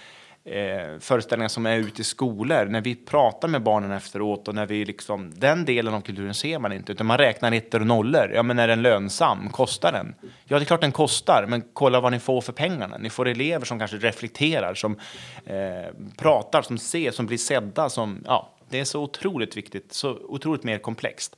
eh, 0.50 0.98
föreställningar 1.00 1.48
som 1.48 1.66
är 1.66 1.76
ute 1.76 2.00
i 2.00 2.04
skolor, 2.04 2.64
när 2.64 2.80
vi 2.80 2.94
pratar 2.94 3.48
med 3.48 3.62
barnen 3.62 3.92
efteråt 3.92 4.48
och 4.48 4.54
när 4.54 4.66
vi 4.66 4.84
liksom, 4.84 5.32
den 5.34 5.64
delen 5.64 5.94
av 5.94 6.00
kulturen 6.00 6.34
ser 6.34 6.58
man 6.58 6.72
inte, 6.72 6.92
utan 6.92 7.06
man 7.06 7.18
räknar 7.18 7.52
ettor 7.52 7.80
och 7.80 7.86
nollor. 7.86 8.30
Ja, 8.34 8.42
men 8.42 8.58
är 8.58 8.68
den 8.68 8.82
lönsam? 8.82 9.50
Kostar 9.50 9.92
den? 9.92 10.14
Ja, 10.44 10.58
det 10.58 10.62
är 10.62 10.66
klart 10.66 10.80
den 10.80 10.92
kostar, 10.92 11.46
men 11.48 11.62
kolla 11.72 12.00
vad 12.00 12.12
ni 12.12 12.18
får 12.18 12.40
för 12.40 12.52
pengarna. 12.52 12.98
Ni 12.98 13.10
får 13.10 13.28
elever 13.28 13.64
som 13.64 13.78
kanske 13.78 13.96
reflekterar, 13.96 14.74
som 14.74 14.98
eh, 15.44 15.94
pratar, 16.16 16.62
som 16.62 16.78
ser, 16.78 17.10
som 17.10 17.26
blir 17.26 17.38
sedda, 17.38 17.88
som, 17.88 18.22
ja, 18.26 18.54
det 18.68 18.80
är 18.80 18.84
så 18.84 19.02
otroligt 19.02 19.56
viktigt, 19.56 19.92
så 19.92 20.10
otroligt 20.10 20.64
mer 20.64 20.78
komplext. 20.78 21.36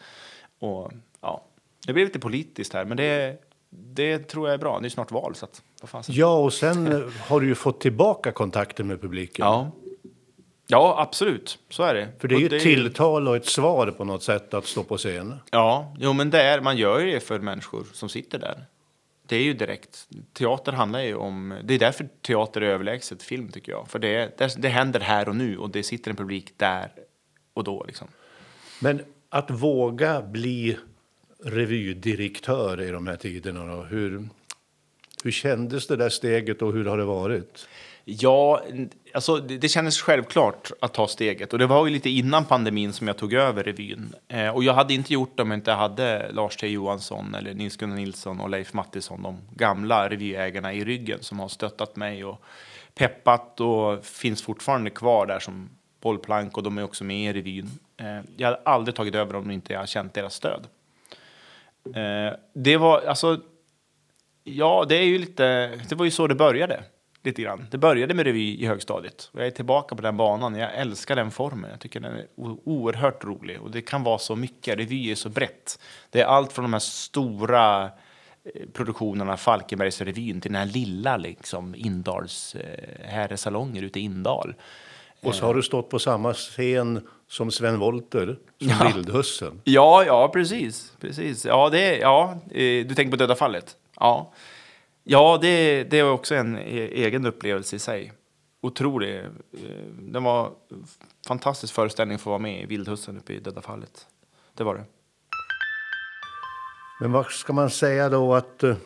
Och 0.59 0.92
ja, 1.20 1.44
det 1.87 1.92
blir 1.92 2.05
lite 2.05 2.18
politiskt 2.18 2.75
här, 2.75 2.85
men 2.85 2.96
det, 2.96 3.37
det 3.70 4.18
tror 4.18 4.49
jag 4.49 4.55
är 4.55 4.59
bra. 4.59 4.81
Det 4.81 4.87
är 4.87 4.90
snart 4.90 5.11
val, 5.11 5.35
så 5.35 5.44
att, 5.44 5.62
Ja, 6.09 6.38
och 6.38 6.53
sen 6.53 6.93
eh, 6.93 7.01
har 7.29 7.40
du 7.40 7.47
ju 7.47 7.55
fått 7.55 7.81
tillbaka 7.81 8.33
kontakten 8.33 8.87
med 8.87 9.01
publiken. 9.01 9.47
Ja. 9.47 9.71
ja, 10.66 10.95
absolut. 10.99 11.59
Så 11.71 11.83
är 11.83 11.95
det. 11.95 12.09
För 12.19 12.29
det 12.29 12.35
är 12.35 12.38
ju 12.38 12.47
ett 12.47 12.62
tilltal 12.62 13.29
och 13.29 13.37
ett 13.37 13.47
svar 13.47 13.90
på 13.90 14.05
något 14.05 14.23
sätt 14.23 14.55
att 14.55 14.66
stå 14.66 14.85
på 14.85 14.97
scen. 14.97 15.35
Ja, 15.51 15.95
jo, 15.99 16.12
men 16.12 16.31
det 16.31 16.43
är, 16.43 16.61
man 16.61 16.77
gör 16.77 17.01
ju 17.01 17.12
det 17.12 17.21
för 17.21 17.38
människor 17.38 17.87
som 17.93 18.09
sitter 18.09 18.38
där. 18.38 18.64
Det 19.27 19.37
är 19.37 19.43
ju 19.43 19.55
direkt. 19.55 20.09
Teater 20.33 20.73
handlar 20.73 21.01
ju 21.01 21.14
om... 21.14 21.61
Det 21.64 21.75
är 21.75 21.79
därför 21.79 22.09
teater 22.23 22.61
är 22.61 22.66
överlägset 22.66 23.23
film, 23.23 23.49
tycker 23.49 23.73
jag. 23.73 23.88
För 23.88 23.99
det, 23.99 24.38
det, 24.38 24.55
det 24.59 24.69
händer 24.69 25.01
här 25.01 25.29
och 25.29 25.37
nu 25.37 25.59
och 25.59 25.71
det 25.71 25.83
sitter 25.83 26.11
en 26.11 26.16
publik 26.16 26.53
där 26.57 26.93
och 27.55 27.64
då. 27.64 27.85
Liksom. 27.85 28.09
Men 28.81 29.03
att 29.29 29.51
våga 29.51 30.23
bli 30.23 30.77
revydirektör 31.45 32.81
i 32.81 32.90
de 32.90 33.07
här 33.07 33.16
tiderna, 33.16 33.77
då, 33.77 33.83
hur, 33.83 34.29
hur 35.25 35.31
kändes 35.31 35.87
det 35.87 35.97
där 35.97 36.09
steget 36.09 36.63
och 36.63 36.73
hur 36.73 36.85
har 36.85 36.99
det 36.99 37.05
varit? 37.05 37.67
Ja, 38.05 38.63
alltså 39.15 39.37
det, 39.37 39.59
det 39.59 39.69
kändes 39.69 40.01
självklart 40.01 40.71
att 40.81 40.95
ta 40.95 41.09
steget. 41.09 41.53
Och 41.53 41.59
det 41.59 41.67
var 41.67 41.87
ju 41.87 41.93
lite 41.93 42.11
innan 42.11 42.45
pandemin 42.45 42.93
som 42.93 43.07
jag 43.07 43.17
tog 43.17 43.33
över 43.33 43.65
revyn. 43.65 44.15
Eh, 44.29 44.49
och 44.49 44.65
jag 44.65 44.75
hade 44.75 44.95
inte 44.95 45.13
gjort 45.13 45.37
det 45.37 45.43
om 45.43 45.51
jag 45.51 45.59
inte 45.59 45.73
hade 45.73 46.33
Lars 46.33 46.57
T 46.57 46.69
Johansson 46.69 47.35
eller 47.35 47.55
Nils-Gunnar 47.55 47.97
Nilsson 47.97 48.41
och 48.41 48.51
Leif 48.51 48.73
Mattisson, 48.73 49.23
de 49.23 49.39
gamla 49.55 50.09
revyägarna 50.09 50.73
i 50.73 50.85
ryggen 50.85 51.19
som 51.23 51.41
har 51.41 51.49
stöttat 51.49 51.97
mig 51.97 52.25
och 52.25 52.43
peppat 52.95 53.61
och 53.61 54.05
finns 54.05 54.43
fortfarande 54.43 54.91
kvar 54.91 55.27
där 55.27 55.39
som 55.39 55.71
bollplank 56.01 56.57
och 56.57 56.63
de 56.63 56.79
är 56.79 56.85
också 56.85 57.05
med 57.05 57.31
i 57.31 57.39
revyn. 57.39 57.71
Eh, 57.97 58.21
jag 58.37 58.47
hade 58.47 58.61
aldrig 58.65 58.95
tagit 58.95 59.15
över 59.15 59.37
om 59.37 59.51
inte 59.51 59.73
jag 59.73 59.89
känt 59.89 60.15
deras 60.15 60.35
stöd. 60.35 60.67
Eh, 61.85 62.37
det 62.53 62.77
var 62.77 63.01
alltså, 63.01 63.41
ja, 64.44 64.85
det 64.88 64.96
är 64.96 65.05
ju 65.05 65.18
lite, 65.18 65.66
det 65.88 65.94
var 65.94 66.05
ju 66.05 66.11
så 66.11 66.26
det 66.26 66.35
började 66.35 66.85
lite 67.22 67.42
grann. 67.42 67.66
Det 67.70 67.79
började 67.79 68.14
med 68.14 68.26
revy 68.26 68.57
i 68.61 68.66
högstadiet 68.66 69.31
jag 69.33 69.46
är 69.46 69.50
tillbaka 69.50 69.94
på 69.94 70.03
den 70.03 70.16
banan. 70.16 70.55
Jag 70.55 70.74
älskar 70.74 71.16
den 71.16 71.31
formen. 71.31 71.70
Jag 71.70 71.81
tycker 71.81 72.00
den 72.00 72.16
är 72.16 72.26
oerhört 72.64 73.24
rolig 73.24 73.61
och 73.61 73.70
det 73.70 73.83
kan 73.83 74.03
vara 74.03 74.18
så 74.18 74.37
mycket. 74.37 74.79
Revy 74.79 75.11
är 75.11 75.14
så 75.14 75.29
brett. 75.29 75.79
Det 76.11 76.20
är 76.20 76.24
allt 76.24 76.53
från 76.53 76.62
de 76.62 76.72
här 76.72 76.81
stora 76.81 77.85
eh, 77.85 77.90
produktionerna, 78.72 79.37
Falkenbergsrevyn, 79.37 80.40
till 80.40 80.53
den 80.53 80.61
här 80.61 80.72
lilla 80.72 81.16
liksom 81.16 81.74
Indals 81.74 82.55
eh, 82.55 83.07
herresalonger 83.09 83.83
ute 83.83 84.00
i 84.00 84.03
Indal. 84.03 84.55
Och 85.22 85.35
så 85.35 85.46
har 85.46 85.55
du 85.55 85.62
stått 85.62 85.90
på 85.90 85.98
samma 85.98 86.35
scen 86.35 87.09
som 87.29 87.50
Sven 87.50 87.79
Wollter, 87.79 88.38
som 88.59 88.87
Vildhussen. 88.87 89.61
Ja, 89.64 90.05
ja, 90.05 90.29
precis. 90.29 90.92
precis. 91.00 91.44
Ja, 91.44 91.68
det, 91.70 91.98
ja, 91.98 92.38
eh, 92.50 92.87
du 92.87 92.94
tänker 92.94 93.11
på 93.11 93.16
Döda 93.16 93.35
fallet? 93.35 93.76
Ja, 94.01 94.33
ja 95.05 95.39
det, 95.43 95.85
det 95.85 96.03
var 96.03 96.11
också 96.11 96.35
en 96.35 96.59
e- 96.59 96.91
egen 96.93 97.27
upplevelse 97.27 97.77
i 97.77 97.79
sig. 97.79 98.13
Otrolig. 98.61 99.19
eh, 99.19 99.31
Det 99.99 100.21
var 100.21 100.47
en 100.71 100.87
fantastisk 101.27 101.75
föreställning 101.75 102.19
för 102.19 102.23
att 102.23 102.33
vara 102.33 102.39
med 102.39 102.63
i 102.63 102.67
Vildhussen 102.67 103.17
uppe 103.19 103.33
i 103.33 103.39
Döda 103.41 103.63
fallet. 103.63 104.07
Det 104.55 104.65
var 104.65 104.75
det. 104.75 104.85
Men 107.01 107.13
vad 107.13 107.27
ska 107.27 107.53
man 107.53 107.71
säga 107.71 108.09
då 108.09 108.35
att 108.35 108.63
eh, 108.63 108.77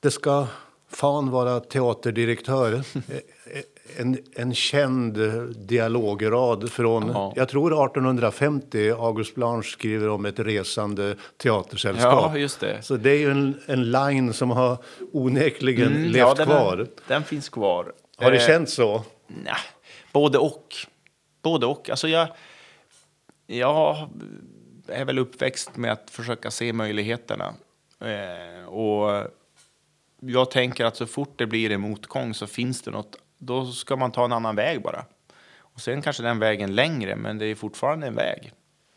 det 0.00 0.10
ska 0.10 0.46
fan 0.88 1.30
vara 1.30 1.60
teaterdirektör? 1.60 2.82
En, 3.96 4.18
en 4.34 4.54
känd 4.54 5.18
dialograd 5.56 6.70
från, 6.72 7.08
Ja. 7.08 7.32
jag 7.36 7.48
tror 7.48 7.84
1850, 7.86 8.90
August 8.90 9.34
Blanche 9.34 9.68
skriver 9.68 10.08
om 10.08 10.26
ett 10.26 10.38
resande 10.38 11.16
teatersällskap. 11.36 12.30
Ja, 12.34 12.38
just 12.38 12.60
det. 12.60 12.82
Så 12.82 12.96
det 12.96 13.10
är 13.10 13.18
ju 13.18 13.30
en, 13.30 13.60
en 13.66 13.90
line 13.90 14.32
som 14.32 14.50
har 14.50 14.76
onekligen 15.12 15.86
Mm, 15.88 16.02
levt 16.02 16.16
ja, 16.16 16.34
den, 16.34 16.46
kvar. 16.46 16.86
Den 17.08 17.22
finns 17.24 17.48
kvar. 17.48 17.92
Har 18.16 18.30
det 18.30 18.36
Eh, 18.36 18.46
känts 18.46 18.72
så? 18.74 19.02
Nej, 19.26 19.54
både 20.12 20.38
och. 20.38 20.74
Både 21.42 21.66
och. 21.66 21.90
Alltså 21.90 22.08
jag, 22.08 22.28
jag 23.46 24.08
är 24.86 25.04
väl 25.04 25.18
uppväxt 25.18 25.76
med 25.76 25.92
att 25.92 26.10
försöka 26.10 26.50
se 26.50 26.72
möjligheterna. 26.72 27.54
Eh, 28.00 28.68
och 28.68 29.26
jag 30.20 30.50
tänker 30.50 30.84
att 30.84 30.96
så 30.96 31.06
fort 31.06 31.32
det 31.36 31.46
blir 31.46 31.70
en 31.70 31.80
motgång 31.80 32.34
så 32.34 32.46
finns 32.46 32.82
det 32.82 32.90
något, 32.90 33.16
då 33.38 33.66
ska 33.66 33.96
man 33.96 34.12
ta 34.12 34.24
en 34.24 34.32
annan 34.32 34.56
väg 34.56 34.82
bara. 34.82 35.04
Och 35.58 35.80
sen 35.80 36.02
kanske 36.02 36.22
den 36.22 36.38
vägen 36.38 36.74
längre, 36.74 37.16
men 37.16 37.38
det 37.38 37.46
är 37.46 37.54
fortfarande 37.54 38.06
en 38.06 38.14
väg. 38.14 38.52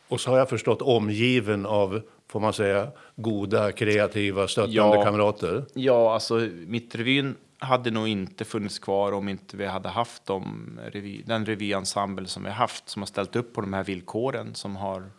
Och 0.08 0.22
så 0.22 0.32
har 0.32 0.38
jag 0.38 0.50
förstått 0.50 0.82
omgiven 0.82 1.66
av, 1.66 2.02
får 2.28 2.40
man 2.40 2.54
säga, 2.54 2.92
goda, 3.16 3.72
kreativa, 3.72 4.48
stöttande 4.48 4.76
Ja. 4.78 5.04
kamrater. 5.04 5.66
Ja, 5.74 6.14
alltså 6.14 6.36
Mittrevyn 6.68 7.36
hade 7.60 7.92
nog 7.92 8.08
inte 8.08 8.46
funnits 8.46 8.80
kvar 8.80 9.12
om 9.12 9.30
inte 9.30 9.58
vi 9.58 9.66
hade 9.66 9.90
haft 9.90 10.26
de 10.26 10.80
den 11.26 11.46
revyensemble 11.46 12.28
som 12.28 12.44
vi 12.44 12.50
haft, 12.50 12.90
som 12.90 13.02
har 13.02 13.08
ställt 13.08 13.36
upp 13.36 13.54
på 13.54 13.62
de 13.62 13.74
här 13.74 13.84
villkoren, 13.84 14.56
som 14.56 14.76
har 14.76 15.12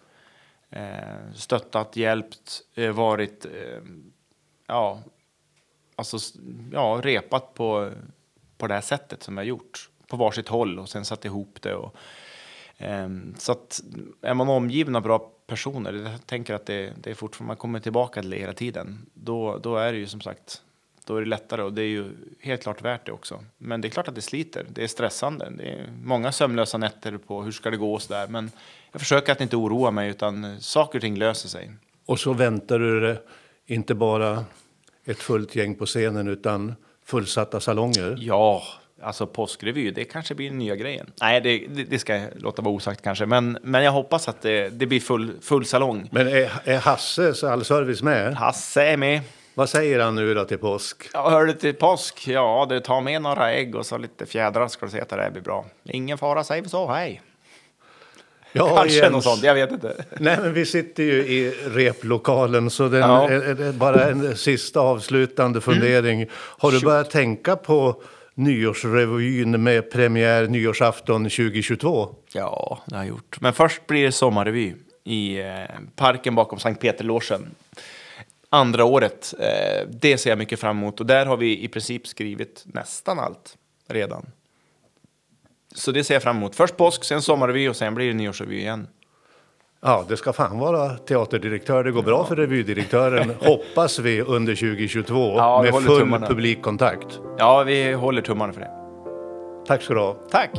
eh, 0.71 1.33
stöttat, 1.35 1.97
hjälpt, 1.97 2.61
eh, 2.75 2.91
varit, 2.91 3.45
eh, 3.45 3.83
ja, 4.67 5.03
alltså, 5.97 6.39
ja, 6.73 7.01
repat 7.03 7.55
på, 7.55 7.91
på 8.63 8.69
det 8.69 8.75
här 8.75 8.81
sättet 8.81 9.23
som 9.23 9.35
vi 9.35 9.39
har 9.39 9.45
gjort, 9.45 9.89
på 10.07 10.17
varsitt 10.17 10.49
håll 10.49 10.79
och 10.79 10.89
sen 10.89 11.05
satt 11.05 11.25
ihop 11.25 11.59
det. 11.63 11.75
Och, 11.75 11.95
eh, 12.79 13.09
Så 13.39 13.53
att 13.53 13.81
är 14.23 14.35
man 14.35 14.49
omgiven 14.49 14.97
av 14.97 15.03
bra 15.03 15.31
personer, 15.47 15.93
jag 15.93 16.27
tänker 16.27 16.55
att 16.55 16.67
det, 16.67 16.93
det 17.03 17.11
är 17.11 17.15
fortfarande, 17.15 17.49
man 17.49 17.57
kommer 17.57 17.81
tillbaka 17.81 18.21
till 18.21 18.31
det 18.31 18.37
hela 18.37 18.53
tiden, 18.53 19.07
då, 19.15 19.59
då 19.59 19.77
är 19.77 19.93
det 19.93 19.99
ju 19.99 20.07
som 20.07 20.21
sagt, 20.21 20.63
då 21.07 21.17
är 21.17 21.21
det 21.21 21.27
lättare 21.27 21.63
och 21.63 21.73
det 21.73 21.83
är 21.83 21.87
ju 21.89 22.11
helt 22.41 22.63
klart 22.63 22.83
värt 22.83 23.07
det 23.07 23.13
också. 23.13 23.45
Men 23.59 23.81
det 23.81 23.89
är 23.89 23.91
klart 23.91 24.09
att 24.09 24.15
det 24.15 24.23
sliter, 24.23 24.67
det 24.69 24.85
är 24.85 24.89
stressande, 24.89 25.53
det 25.59 25.65
är 25.65 25.89
många 26.05 26.33
sömnlösa 26.33 26.79
nätter 26.79 27.17
på 27.17 27.43
hur 27.43 27.53
ska 27.53 27.71
det 27.71 27.77
gå 27.77 27.95
och 27.95 28.03
så 28.03 28.13
där, 28.13 28.29
men 28.29 28.51
jag 28.93 29.01
försöker 29.01 29.33
att 29.33 29.41
inte 29.41 29.57
oroa 29.57 29.91
mig 29.91 30.11
utan 30.11 30.61
saker 30.61 30.99
och 30.99 31.03
ting 31.03 31.17
löser 31.19 31.49
sig. 31.49 31.73
Och 32.07 32.21
så 32.21 32.33
väntar 32.33 32.79
du 32.79 33.01
dig 33.01 33.23
inte 33.67 33.95
bara 33.95 34.45
ett 35.05 35.19
fullt 35.19 35.57
gäng 35.57 35.75
på 35.75 35.87
scenen 35.87 36.29
utan 36.29 36.75
fullsatta 37.07 37.61
salonger. 37.61 38.17
Ja, 38.21 38.63
alltså 39.03 39.27
påskrevy, 39.27 39.91
det 39.91 40.05
kanske 40.05 40.35
blir 40.35 40.49
den 40.49 40.59
nya 40.59 40.77
grejen. 40.77 41.13
Nej, 41.21 41.41
det, 41.41 41.59
det, 41.59 41.85
det 41.85 41.99
ska 41.99 42.17
jag 42.17 42.29
låta 42.35 42.63
vara 42.63 42.75
osagt 42.75 43.03
kanske, 43.03 43.27
men, 43.27 43.59
men 43.63 43.85
jag 43.85 43.93
hoppas 43.93 44.29
att 44.29 44.43
det, 44.43 44.69
det 44.69 44.87
blir 44.87 45.01
full, 45.01 45.33
full 45.41 45.65
salong. 45.65 46.09
Men 46.13 46.29
är, 46.29 46.53
är 46.65 46.79
Hasses 46.79 47.45
allservice 47.45 48.03
med? 48.03 48.35
Hasse 48.35 48.83
är 48.83 48.97
med. 48.97 49.21
Vad 49.55 49.69
säger 49.69 50.01
han 50.01 50.15
nu 50.15 50.35
då 50.35 50.45
till 50.45 50.59
påsk? 50.59 50.97
Ja, 51.13 51.31
hör 51.31 51.47
du 51.47 51.53
till 51.53 51.75
påsk? 51.75 52.29
Ja, 52.29 52.67
du 52.69 52.81
tar 52.81 53.01
med 53.01 53.23
några 53.23 53.53
ägg 53.53 53.75
och 53.75 53.87
så 53.87 53.99
lite 53.99 54.27
fjädrar 54.27 54.69
ska 54.69 54.87
du 54.87 54.93
se 54.93 55.01
att 55.01 55.09
det 55.09 55.31
blir 55.33 55.43
bra. 55.43 55.65
Ingen 55.85 56.19
fara, 56.19 56.45
säger 56.45 56.63
vi 56.63 56.69
så. 56.69 56.93
Hej. 56.93 57.23
Ja, 58.53 58.77
Kanske 58.77 58.99
Jens. 58.99 59.13
något 59.13 59.25
sånt, 59.25 59.43
jag 59.43 59.55
vet 59.55 59.71
inte. 59.73 60.05
Nej, 60.21 60.39
men 60.41 60.53
vi 60.55 60.67
sitter 60.67 61.03
ju 61.03 61.13
i 61.13 61.51
replokalen 61.67 62.71
så 62.71 62.89
den, 62.89 63.01
Ja. 63.01 63.29
är, 63.31 63.61
är, 63.61 63.73
bara 63.73 64.05
en 64.11 64.37
sista 64.37 64.81
avslutande 64.81 65.61
fundering. 65.61 66.27
Har 66.35 66.71
du 66.73 66.81
börjat 66.81 67.11
tänka 67.11 67.57
på 67.57 68.03
nyårsrevyn 68.35 69.63
med 69.63 69.91
premiär 69.91 70.47
nyårsafton 70.47 71.25
2022? 71.25 72.15
Ja, 72.33 72.79
det 72.87 72.95
har 72.97 73.03
jag 73.03 73.09
gjort. 73.09 73.41
Men 73.41 73.53
först 73.53 73.87
blir 73.87 74.05
det 74.05 74.13
sommarrevy 74.13 74.75
i 75.05 75.41
eh, 75.41 75.47
parken 75.97 76.35
bakom 76.35 76.59
Sankt 76.59 76.81
Peterlogen. 76.81 77.51
Andra 78.51 78.85
året. 78.85 79.35
Eh, 79.39 79.89
det 79.89 80.19
ser 80.19 80.31
jag 80.31 80.39
mycket 80.39 80.61
fram 80.61 80.79
emot 80.79 81.01
och 81.01 81.07
där 81.07 81.27
har 81.27 81.37
vi 81.37 81.65
i 81.65 81.69
princip 81.69 82.07
skrivit 82.07 82.63
nästan 82.67 83.19
allt 83.19 83.57
redan. 83.89 84.27
Så 85.75 85.91
det 85.93 86.05
ser 86.05 86.15
jag 86.15 86.23
fram 86.23 86.37
emot. 86.37 86.55
Först 86.57 86.77
påsk, 86.77 87.05
sen 87.05 87.23
sommarrevy 87.23 87.69
och 87.69 87.77
sen 87.77 87.95
blir 87.95 88.09
det 88.09 88.15
nyårsrevy 88.15 88.57
igen. 88.59 88.87
Ja, 89.85 90.05
det 90.09 90.17
ska 90.17 90.33
fan 90.33 90.59
vara 90.59 90.89
teaterdirektör. 90.91 91.85
Det 91.85 91.91
går 91.91 92.03
bra 92.03 92.25
för 92.25 92.37
revydirektören, 92.37 93.31
hoppas 93.41 93.99
vi, 93.99 94.21
under 94.23 94.55
2022 94.55 95.35
Ja, 95.37 95.63
med 95.63 95.75
full 95.75 95.85
tummarna. 95.99 96.27
publikkontakt. 96.27 97.21
Ja, 97.39 97.63
vi 97.63 97.93
håller 97.93 98.23
tummarna 98.23 98.53
för 98.53 98.61
det. 98.61 98.71
Tack 99.67 99.83
ska 99.83 99.95
du 99.95 100.01
ha. 100.01 100.15
Tack! 100.31 100.51